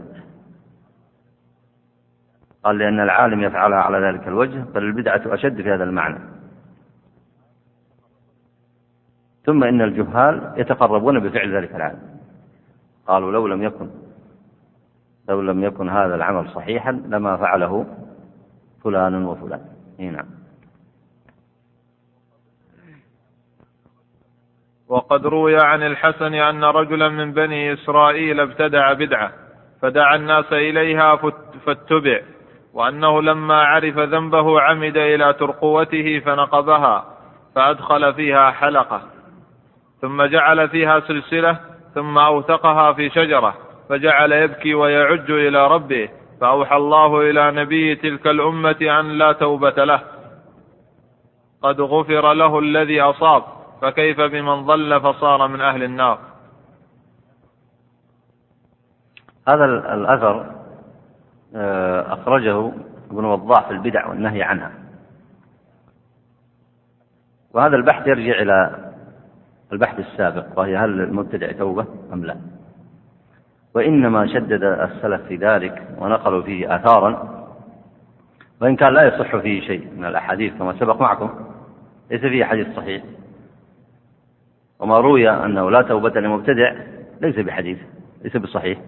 [2.64, 6.18] قال لأن العالم يفعلها على ذلك الوجه بل البدعة أشد في هذا المعنى.
[9.44, 12.00] ثم إن الجهال يتقربون بفعل ذلك العالم.
[13.06, 13.88] قالوا لو لم يكن
[15.28, 17.86] لو لم يكن هذا العمل صحيحا لما فعله
[18.84, 19.60] فلان وفلان.
[19.98, 20.41] نعم.
[24.92, 29.32] وقد روي عن الحسن أن رجلا من بني إسرائيل ابتدع بدعة
[29.82, 31.16] فدعا الناس إليها
[31.66, 32.20] فاتبع
[32.74, 37.04] وأنه لما عرف ذنبه عمد إلى ترقوته فنقبها
[37.54, 39.02] فأدخل فيها حلقة
[40.02, 41.58] ثم جعل فيها سلسلة
[41.94, 43.54] ثم أوثقها في شجرة
[43.88, 46.08] فجعل يبكي ويعج إلى ربه
[46.40, 50.00] فأوحى الله إلى نبي تلك الأمة أن لا توبة له.
[51.62, 53.61] قد غفر له الذي أصاب.
[53.82, 56.18] فكيف بمن ضل فصار من أهل النار؟
[59.48, 59.64] هذا
[59.94, 60.46] الأثر
[61.56, 62.72] آه، أخرجه
[63.10, 64.72] ابن وضاح في البدع والنهي عنها.
[67.52, 68.90] وهذا البحث يرجع إلى
[69.72, 72.36] البحث السابق وهي هل المبتدع توبة أم لا.
[73.74, 77.42] وإنما شدد السلف في ذلك ونقلوا فيه آثارا
[78.60, 81.30] وإن كان لا يصح فيه شيء من الأحاديث كما سبق معكم
[82.10, 83.02] ليس فيه حديث صحيح.
[84.82, 86.74] وما روي أنه لا توبة لمبتدع
[87.20, 87.78] ليس بحديث
[88.24, 88.78] ليس بصحيح.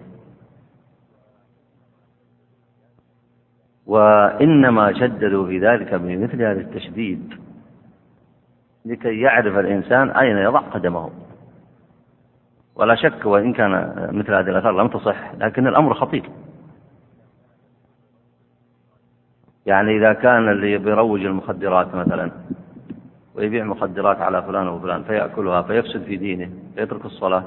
[3.85, 7.33] وإنما شددوا في ذلك بمثل هذا التشديد
[8.85, 11.09] لكي يعرف الإنسان أين يضع قدمه.
[12.75, 13.71] ولا شك وإن كان
[14.11, 16.29] مثل هذه الآثار لم تصح لكن الأمر خطير.
[19.65, 22.31] يعني إذا كان اللي بيروج المخدرات مثلا
[23.35, 27.43] ويبيع مخدرات على فلان وفلان فيأكلها فيفسد في دينه فيترك الصلاة.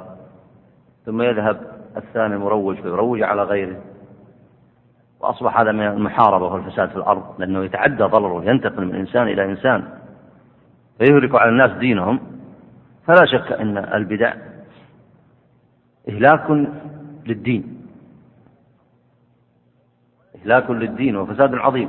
[1.06, 1.60] ثم يذهب
[1.96, 3.76] الثاني مروج فيروج على غيره.
[5.20, 9.84] وأصبح هذا من المحاربة والفساد في الأرض لأنه يتعدى ضرره ينتقل من إنسان إلى إنسان.
[10.98, 12.20] فيهلك على الناس دينهم.
[13.06, 14.34] فلا شك أن البدع
[16.08, 16.68] إهلاك
[17.26, 17.86] للدين.
[20.42, 21.88] إهلاك للدين وفساد عظيم.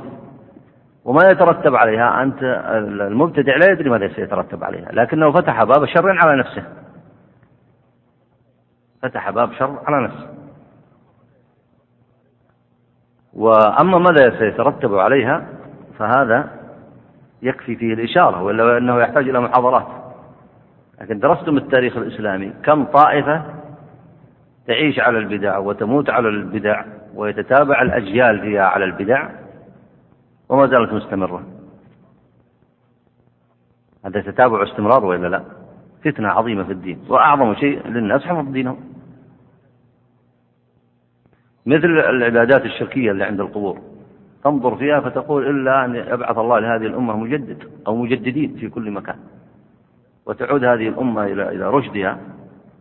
[1.04, 2.22] وما يترتب عليها.
[2.22, 2.42] أنت
[2.82, 4.88] المبتدع لا يدري ماذا سيترتب عليها.
[4.92, 6.64] لكنه فتح باب شر على نفسه.
[9.02, 10.28] فتح باب شر على نفسه.
[13.32, 15.46] وأما ماذا سيترتب عليها
[15.98, 16.50] فهذا
[17.42, 19.86] يكفي فيه الإشارة ولا أنه يحتاج إلى محاضرات.
[21.00, 23.42] لكن درستم التاريخ الإسلامي كم طائفة
[24.66, 29.28] تعيش على البدع وتموت على البدع ويتتابع الأجيال فيها على البدع؟
[30.50, 31.42] وما زالت مستمرة.
[34.04, 35.42] هذا تتابع استمرار ولا لا؟
[36.04, 38.76] فتنة عظيمة في الدين وأعظم شيء للناس حفظ دينهم.
[41.66, 43.78] مثل العبادات الشركية اللي عند القبور.
[44.44, 49.16] تنظر فيها فتقول إلا أن يبعث الله لهذه الأمة مجدد أو مجددين في كل مكان.
[50.26, 52.18] وتعود هذه الأمة إلى إلى رشدها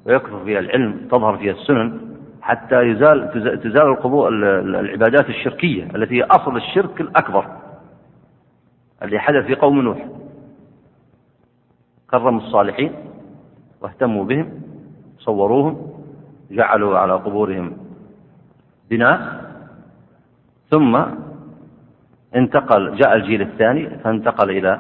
[0.06, 2.00] ويكثر فيها العلم تظهر فيها السنن
[2.42, 3.32] حتى يزال
[3.64, 7.59] تزال القبور العبادات الشركية التي هي أصل الشرك الأكبر.
[9.04, 10.06] اللي حدث في قوم نوح.
[12.10, 12.94] كرموا الصالحين
[13.82, 14.62] واهتموا بهم
[15.18, 15.92] صوروهم
[16.52, 17.78] جعلوا على قبورهم
[18.90, 19.50] بناء.
[20.70, 21.04] ثم
[22.36, 24.80] انتقل جاء الجيل الثاني فانتقل إلى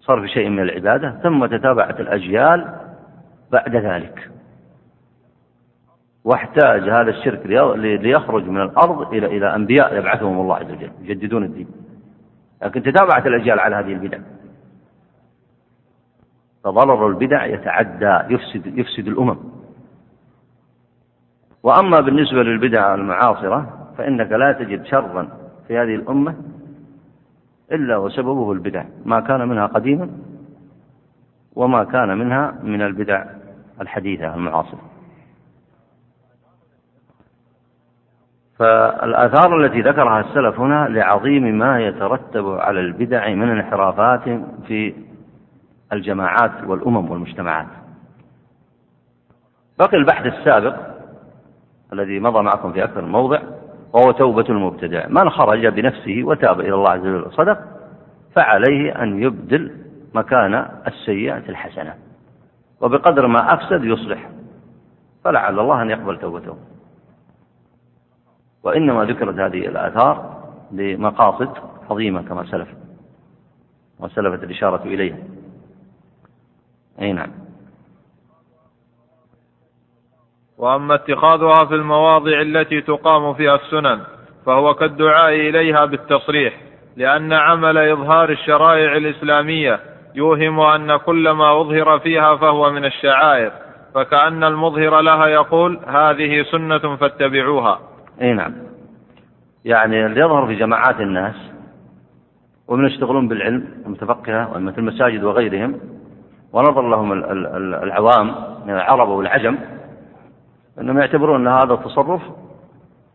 [0.00, 2.74] صرف شيء من العبادة ثم تتابعت الأجيال
[3.52, 4.30] بعد ذلك.
[6.24, 7.46] واحتاج هذا الشرك
[7.76, 11.68] ليخرج من الأرض إلى إلى أنبياء يبعثهم الله عز وجل يجددون الدين.
[12.64, 14.18] لكن تتابعت الأجيال على هذه البدع.
[16.64, 19.36] فضرر البدع يتعدى يفسد يفسد الأمم.
[21.62, 25.28] وأما بالنسبة للبدع المعاصرة فإنك لا تجد شرا
[25.68, 26.34] في هذه الأمة
[27.72, 28.84] إلا وسببه البدع.
[29.04, 30.10] ما كان منها قديما
[31.56, 33.24] وما كان منها من البدع
[33.80, 34.93] الحديثة المعاصرة.
[38.58, 44.22] فالآثار التي ذكرها السلف هنا لعظيم ما يترتب على البدع من انحرافات
[44.66, 44.94] في
[45.92, 47.66] الجماعات والأمم والمجتمعات.
[49.78, 50.76] بقي البحث السابق
[51.92, 53.38] الذي مضى معكم في أكثر موضع
[53.92, 55.06] وهو توبة المبتدع.
[55.08, 57.58] من خرج بنفسه وتاب إلى الله عز وجل وصدق
[58.34, 59.70] فعليه أن يبدل
[60.14, 61.94] مكان السيئة الحسنة.
[62.80, 64.28] وبقدر ما أفسد يصلح.
[65.24, 66.56] فلعل الله أن يقبل توبته.
[68.64, 70.42] وإنما ذكرت هذه الآثار
[70.72, 71.50] لمقاصد
[71.90, 72.68] عظيمة كما سلف
[74.00, 75.18] وسلفت الإشارة إليها.
[77.00, 77.30] أي نعم.
[80.58, 84.00] وأما اتخاذها في المواضع التي تقام فيها السنن
[84.46, 86.60] فهو كالدعاء إليها بالتصريح
[86.96, 89.80] لأن عمل إظهار الشرائع الإسلامية
[90.14, 93.52] يوهم أن كل ما أظهر فيها فهو من الشعائر
[93.94, 97.93] فكأن المظهر لها يقول هذه سنة فاتبعوها.
[98.20, 98.52] إي نعم.
[99.64, 101.34] يعني يظهر في جماعات الناس
[102.68, 105.80] ومن يشتغلون بالعلم المتفقهة وأئمة المساجد وغيرهم
[106.52, 107.12] ونظر لهم
[107.82, 108.26] العوام
[108.66, 109.58] من العرب والعجم
[110.80, 112.22] أنهم يعتبرون أن هذا التصرف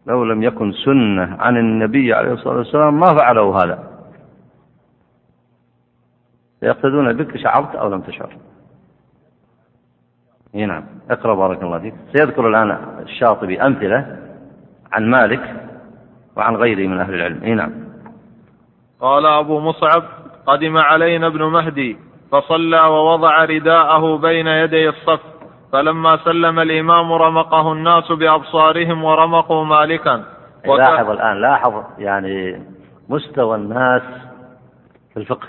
[0.08, 3.84] لو لم يكن سنة عن النبي عليه الصلاة والسلام ما فعلوا هذا.
[6.62, 8.38] يقتدون بك شعرت أو لم تشعر.
[10.56, 10.84] إي نعم.
[11.10, 11.93] اقرأ بارك الله فيك.
[12.14, 14.28] سيذكر الآن الشاطبي أمثلة
[14.98, 15.56] مالك
[16.36, 17.44] وعن غيره من أهل العلم.
[17.44, 17.72] اي نعم.
[19.02, 20.04] قال أبو مصعب
[20.46, 21.98] قدم علينا ابن مهدي
[22.32, 25.20] فصلى ووضع رداءه بين يدي الصف
[25.72, 30.24] فلما سلم الإمام رمقه الناس بأبصارهم ورمقوا مالكا.
[30.68, 30.80] وك...
[30.80, 32.64] لاحظ الآن لاحظ يعني
[33.10, 34.02] مستوى الناس
[35.14, 35.48] في الفقه.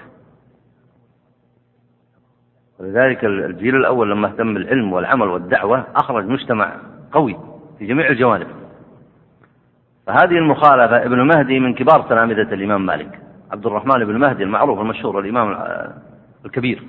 [2.81, 6.77] ولذلك الجيل الأول لما اهتم بالعلم والعمل والدعوة أخرج مجتمع
[7.13, 7.37] قوي
[7.79, 8.47] في جميع الجوانب.
[10.11, 13.21] فهذه المخالفة ابن مهدي من كبار تلامذة الإمام مالك.
[13.53, 15.57] عبد الرحمن بن مهدي المعروف المشهور الإمام
[16.45, 16.83] الكبير.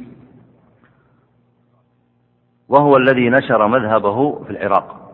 [2.70, 5.12] وهو الذي نشر مذهبه في العراق.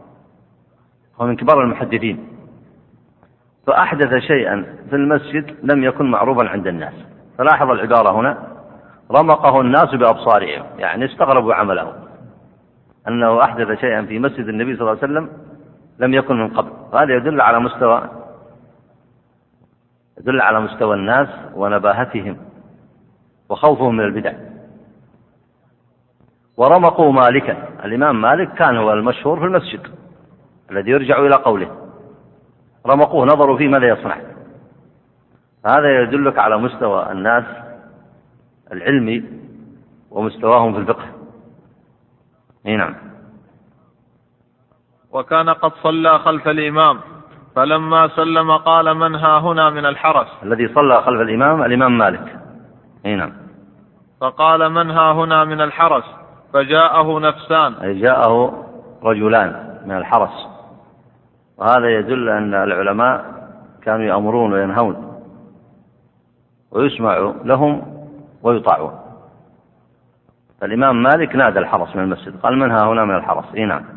[1.21, 2.27] هو من كبار المحدثين.
[3.67, 6.93] فأحدث شيئا في المسجد لم يكن معروفا عند الناس.
[7.37, 8.37] فلاحظ العبارة هنا.
[9.11, 11.93] رمقه الناس بأبصارهم يعني استغربوا عمله.
[13.07, 15.29] أنه أحدث شيئا في مسجد النبي صلى الله عليه وسلم
[15.99, 16.71] لم يكن من قبل.
[16.93, 18.09] هذا يدل على مستوى
[20.19, 22.37] يدل على مستوى الناس ونباهتهم
[23.49, 24.33] وخوفهم من البدع.
[26.57, 27.85] ورمقوا مالكا.
[27.85, 29.81] الإمام مالك كان هو المشهور في المسجد
[30.71, 31.89] الذي يرجع إلى قوله.
[32.87, 34.17] رمقوه نظروا فيه ماذا يصنع.
[35.65, 37.43] هذا يدلك على مستوى الناس
[38.71, 39.23] العلمي
[40.11, 41.05] ومستواهم في الفقه.
[42.65, 42.95] نعم.
[45.17, 46.99] وكان قد صلى خلف الإمام.
[47.55, 52.39] فلما سلم قال من ها هنا من الحرس؟ الذي صلى خلف الإمام الإمام مالك.
[53.05, 53.31] أي نعم.
[54.21, 56.03] فقال من ها هنا من الحرس؟
[56.53, 57.73] فجاءه نفسان.
[57.73, 58.65] أي جاءه
[59.03, 60.47] رجلان من الحرس.
[61.57, 63.25] وهذا يدل أن العلماء
[63.83, 65.21] كانوا يأمرون وينهون.
[66.71, 68.05] ويسمع لهم
[68.43, 68.99] ويطاعون.
[70.61, 72.39] فالإمام مالك نادى الحرس من المسجد.
[72.39, 73.96] قال من ها هنا من الحرس؟ أي نعم.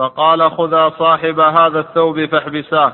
[0.00, 2.92] فقال خذا صاحب هذا الثوب فاحبساه.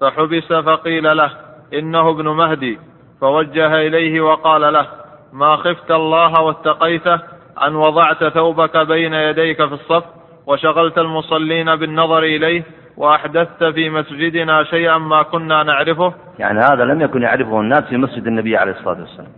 [0.00, 1.30] فحبس فقيل له
[1.74, 2.78] إنه ابن مهدي.
[3.20, 4.86] فوجه إليه وقال له
[5.32, 7.20] ما خفت الله واتقيته
[7.66, 10.04] أن وضعت ثوبك بين يديك في الصف
[10.46, 12.64] وشغلت المصلين بالنظر إليه
[12.96, 16.14] وأحدثت في مسجدنا شيئا ما كنا نعرفه.
[16.38, 19.32] يعني هذا لم يكن يعرفه الناس في مسجد النبي عليه الصلاة والسلام.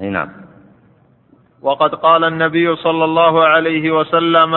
[0.00, 0.28] أي نعم.
[1.62, 4.54] وقد قال النبي صلى الله عليه وسلم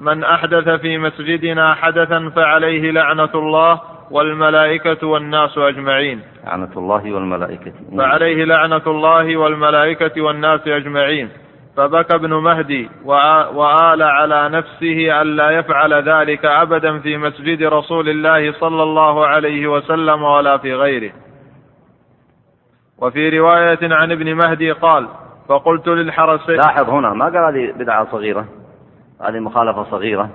[0.00, 3.80] من أحدث في مسجدنا حدثا فعليه لعنة الله
[4.10, 6.20] والملائكة والناس أجمعين.
[6.44, 7.72] لعنة الله والملائكة.
[7.98, 11.28] فعليه لعنة الله والملائكة والناس أجمعين.
[11.76, 12.88] فبكى ابن مهدي
[13.54, 20.22] وآل على نفسه ألا يفعل ذلك أبدا في مسجد رسول الله صلى الله عليه وسلم
[20.22, 21.10] ولا في غيره.
[23.02, 25.08] وفي رواية عن ابن مهدي قال
[25.48, 28.44] فقلت للحرسين لاحظ هنا ما قال هذه بدعة صغيرة؟
[29.20, 30.30] هذه مخالفة صغيرة.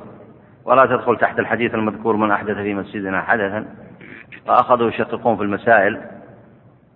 [0.65, 3.65] ولا تدخل تحت الحديث المذكور من أحدث في مسجدنا حدثا.
[4.45, 6.01] فأخذوا يشققون في المسائل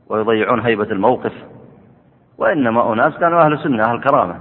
[0.09, 1.33] ويضيعون هيبة الموقف.
[2.37, 4.39] وإنما أناس كانوا أهل سنة أهل كرامة.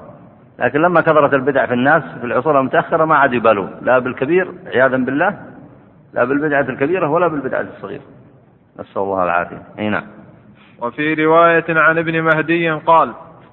[0.59, 3.70] لكن لما كثرت البدع في الناس في العصور المتأخرة ما عاد يبالون.
[3.82, 5.38] لا بالكبير عياذا بالله
[6.14, 8.03] لا بالبدعة الكبيرة ولا بالبدعة الصغيرة.
[8.78, 9.62] نسأل الله العافية.
[9.78, 10.05] أي نعم.
[10.82, 13.12] وفي رواية عن ابن مهدي قال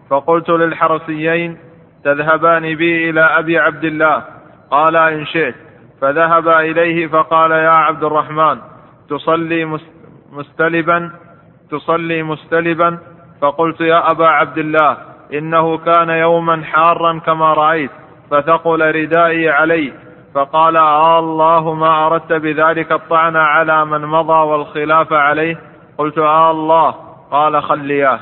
[0.09, 1.57] فقلت للحرسيين
[2.03, 4.23] تذهبان بي إلى أبي عبد الله.
[4.71, 5.55] قال إن شئت.
[6.01, 8.57] فذهبا إليه فقال يا عبد الرحمن
[9.09, 9.79] تصلي
[10.31, 11.11] مستلبا
[11.71, 12.99] تصلي مستلبا.
[13.41, 14.97] فقلت يا أبا عبد الله
[15.33, 17.91] إنه كان يوما حارا كما رأيت
[18.31, 19.93] فثقل ردائي علي
[20.35, 25.59] فقال آه الله ما أردت بذلك الطعن على من مضى والخلاف عليه؟
[25.97, 26.95] قلت آه الله.
[27.31, 28.19] قال خلياه.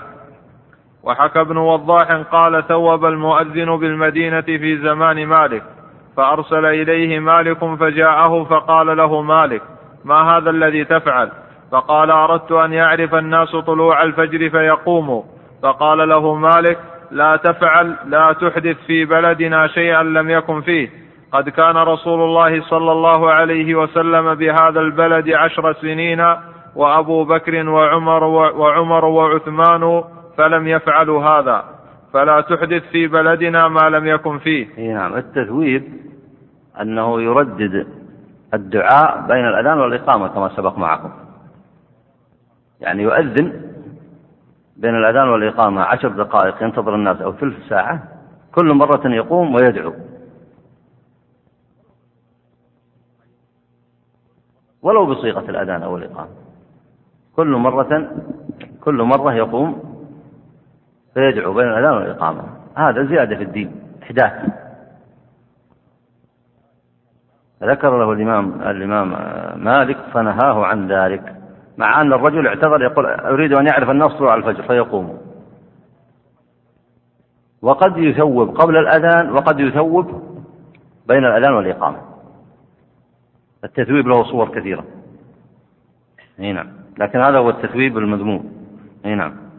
[1.04, 5.64] وحكى ابن وضاح قال ثوب المؤذن بالمدينة في زمان مالك
[6.18, 9.62] فأرسل إليه مالك فجاءه فقال له مالك
[10.06, 11.32] ما هذا الذي تفعل؟
[11.72, 15.24] فقال أردت أن يعرف الناس طلوع الفجر فيقوموا.
[15.64, 16.78] فقال له مالك
[17.12, 20.89] لا تفعل لا تحدث في بلدنا شيئا لم يكن فيه.
[21.32, 26.36] قد كان رسول الله صلى الله عليه وسلم بهذا البلد عشر سنين
[26.76, 30.04] وأبو بكر وعمر وعمر وعثمان
[30.41, 31.63] فلم يفعلوا هذا.
[32.13, 34.93] فلا تحدث في بلدنا ما لم يكن فيه.
[34.93, 35.17] نعم.
[35.17, 35.83] التثويب
[36.81, 37.87] أنه يردد
[38.53, 41.11] الدعاء بين الأذان والإقامة كما سبق معكم.
[42.79, 43.61] يعني يؤذن
[44.77, 48.03] بين الأذان والإقامة عشر دقائق ينتظر الناس أو ثلث ساعة
[48.55, 49.93] كل مرة يقوم ويدعو.
[54.81, 56.29] ولو بصيغة الأذان أو الإقامة.
[57.35, 58.11] كل مرة
[58.81, 59.90] كل مرة يقوم
[61.14, 62.43] فيدعو بين الأذان والإقامة.
[62.78, 64.49] هذا زيادة في الدين إحداث.
[67.64, 69.09] ذكر له الإمام الإمام
[69.64, 71.36] مالك فنهاه عن ذلك
[71.78, 75.18] مع أن الرجل اعتذر يقول أريد أن يعرف الناس طلوع الفجر فيقوم.
[77.62, 80.24] وقد يثوب قبل الأذان وقد يثوب
[81.07, 81.97] بين الأذان والإقامة.
[83.64, 84.84] التثويب له صور كثيرة.
[86.39, 86.68] أي نعم.
[86.97, 88.51] لكن هذا هو التثويب المذموم.
[89.05, 89.51] أي نعم.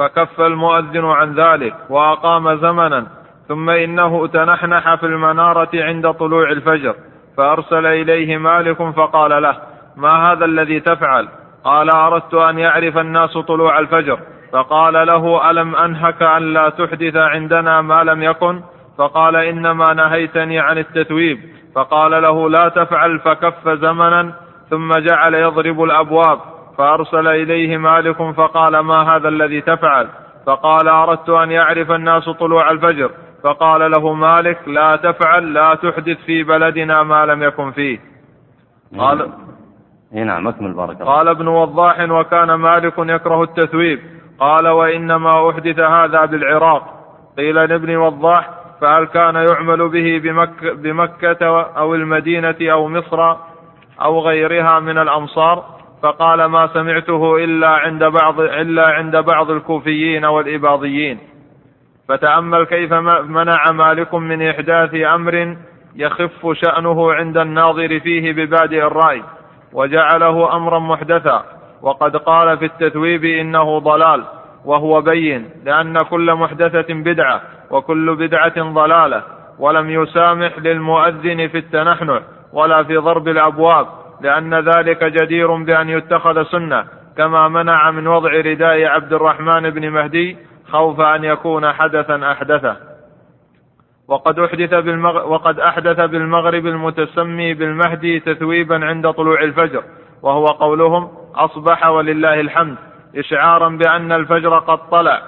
[0.00, 3.06] فكف المؤذن عن ذلك وأقام زمنا
[3.48, 6.94] ثم إنه تنحنح في المنارة عند طلوع الفجر
[7.36, 9.56] فأرسل إليه مالك فقال له
[9.96, 11.28] ما هذا الذي تفعل؟
[11.64, 14.18] قال أردت أن يعرف الناس طلوع الفجر.
[14.52, 18.60] فقال له ألم أنهك أن لا تحدث عندنا ما لم يكن؟
[18.98, 21.38] فقال إنما نهيتني عن التثويب.
[21.74, 24.32] فقال له لا تفعل فكف زمنا
[24.70, 26.38] ثم جعل يضرب الأبواب.
[26.80, 30.08] فأرسل إليه مالك فقال ما هذا الذي تفعل؟
[30.46, 33.10] فقال أردت أن يعرف الناس طلوع الفجر.
[33.44, 37.98] فقال له مالك لا تفعل لا تحدث في بلدنا ما لم يكن فيه.
[38.98, 39.28] قال
[40.14, 44.00] اي نعم أكمل بارك الله قال ابن وضاح وكان مالك يكره التثويب.
[44.38, 46.82] قال وإنما أحدث هذا بالعراق.
[47.36, 48.50] قيل لابن وضاح
[48.80, 53.36] فهل كان يعمل به بمك بمكة أو المدينة أو مصر
[54.02, 61.18] أو غيرها من الأمصار؟ فقال ما سمعته إلا عند بعض إلا عند بعض الكوفيين والإباضيين.
[62.08, 62.92] فتأمل كيف
[63.22, 65.56] منع مالك من إحداث أمر
[65.96, 69.22] يخف شأنه عند الناظر فيه ببادئ الرأي
[69.72, 71.44] وجعله أمرا محدثا.
[71.82, 74.24] وقد قال في التثويب إنه ضلال
[74.64, 79.22] وهو بين لأن كل محدثة بدعة وكل بدعة ضلالة.
[79.58, 82.20] ولم يسامح للمؤذن في التنحنح
[82.52, 83.86] ولا في ضرب الأبواب.
[84.22, 86.84] لأن ذلك جدير بأن يتخذ سنة
[87.16, 90.36] كما منع من وضع رداء عبد الرحمن بن مهدي
[90.70, 92.76] خوف أن يكون حدثا أحدثه.
[94.08, 95.32] وقد أحدث بالمغ...
[95.32, 99.82] وقد أحدث بالمغرب المتسمي بالمهدي تثويبا عند طلوع الفجر
[100.22, 102.76] وهو قولهم أصبح ولله الحمد
[103.16, 105.22] إشعارا بأن الفجر قد طلع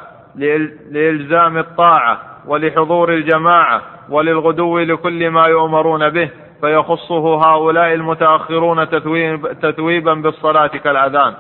[0.91, 6.31] لإلزام الطاعة ولحضور الجماعة وللغدو لكل ما يؤمرون به.
[6.63, 11.35] فيخصه هؤلاء المتأخرون تثويب تثويبا بالصلاة كالأذان.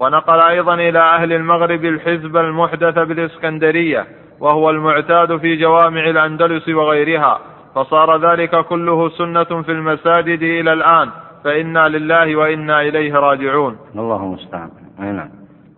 [0.00, 4.06] ونقل أيضا إلى أهل المغرب الحزب المحدث بالإسكندرية
[4.40, 7.38] وهو المعتاد في جوامع الأندلس وغيرها.
[7.74, 11.10] فصار ذلك كله سنة في المساجد إلى الآن
[11.44, 13.76] فإنا لله وإنا إليه راجعون.
[13.96, 15.30] الله المستعان نعم.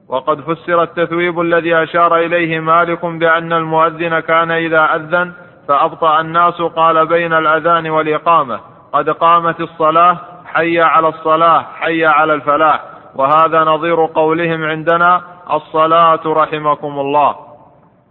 [0.09, 5.33] وقد فسر التثويب الذي أشار إليه مالك بأن المؤذن كان إذا أذن
[5.69, 8.61] فأبطأ الناس قال بين الأذان والإقامة.
[8.93, 12.81] قد قامت الصلاة حي على الصلاة حي على الفلاح.
[13.15, 17.37] وهذا نظير قولهم عندنا الصلاة رحمكم الله.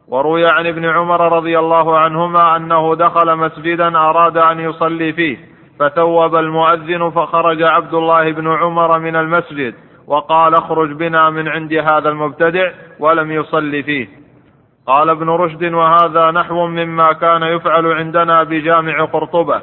[0.08, 5.38] وروي عن ابن عمر رضي الله عنهما أنه دخل مسجدا أراد أن يصلي فيه
[5.80, 9.76] فثوب المؤذن فخرج عبد الله بن عمر من المسجد
[10.08, 14.23] وقال اخرج بنا من عند هذا المبتدع ولم يصلي فيه.
[14.88, 19.62] قال ابن رشد وهذا نحو مما كان يفعل عندنا بجامع قرطبة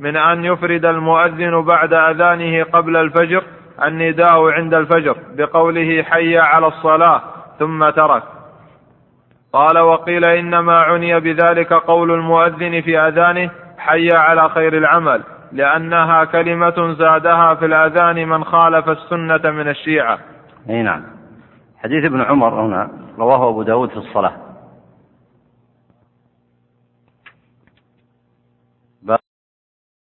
[0.00, 3.42] من أن يفرد المؤذن بعد أذانه قبل الفجر
[3.84, 7.22] النداء عند الفجر بقوله حي على الصلاة
[7.58, 8.22] ثم ترك.
[9.52, 16.94] قال وقيل إنما عني بذلك قول المؤذن في أذانه حي على خير العمل لأنها كلمة
[16.98, 20.18] زادها في الأذان من خالف السنة من الشيعة.
[20.70, 21.02] أي نعم.
[21.82, 24.47] حديث ابن عمر هنا رواه أبو داود في الصلاة.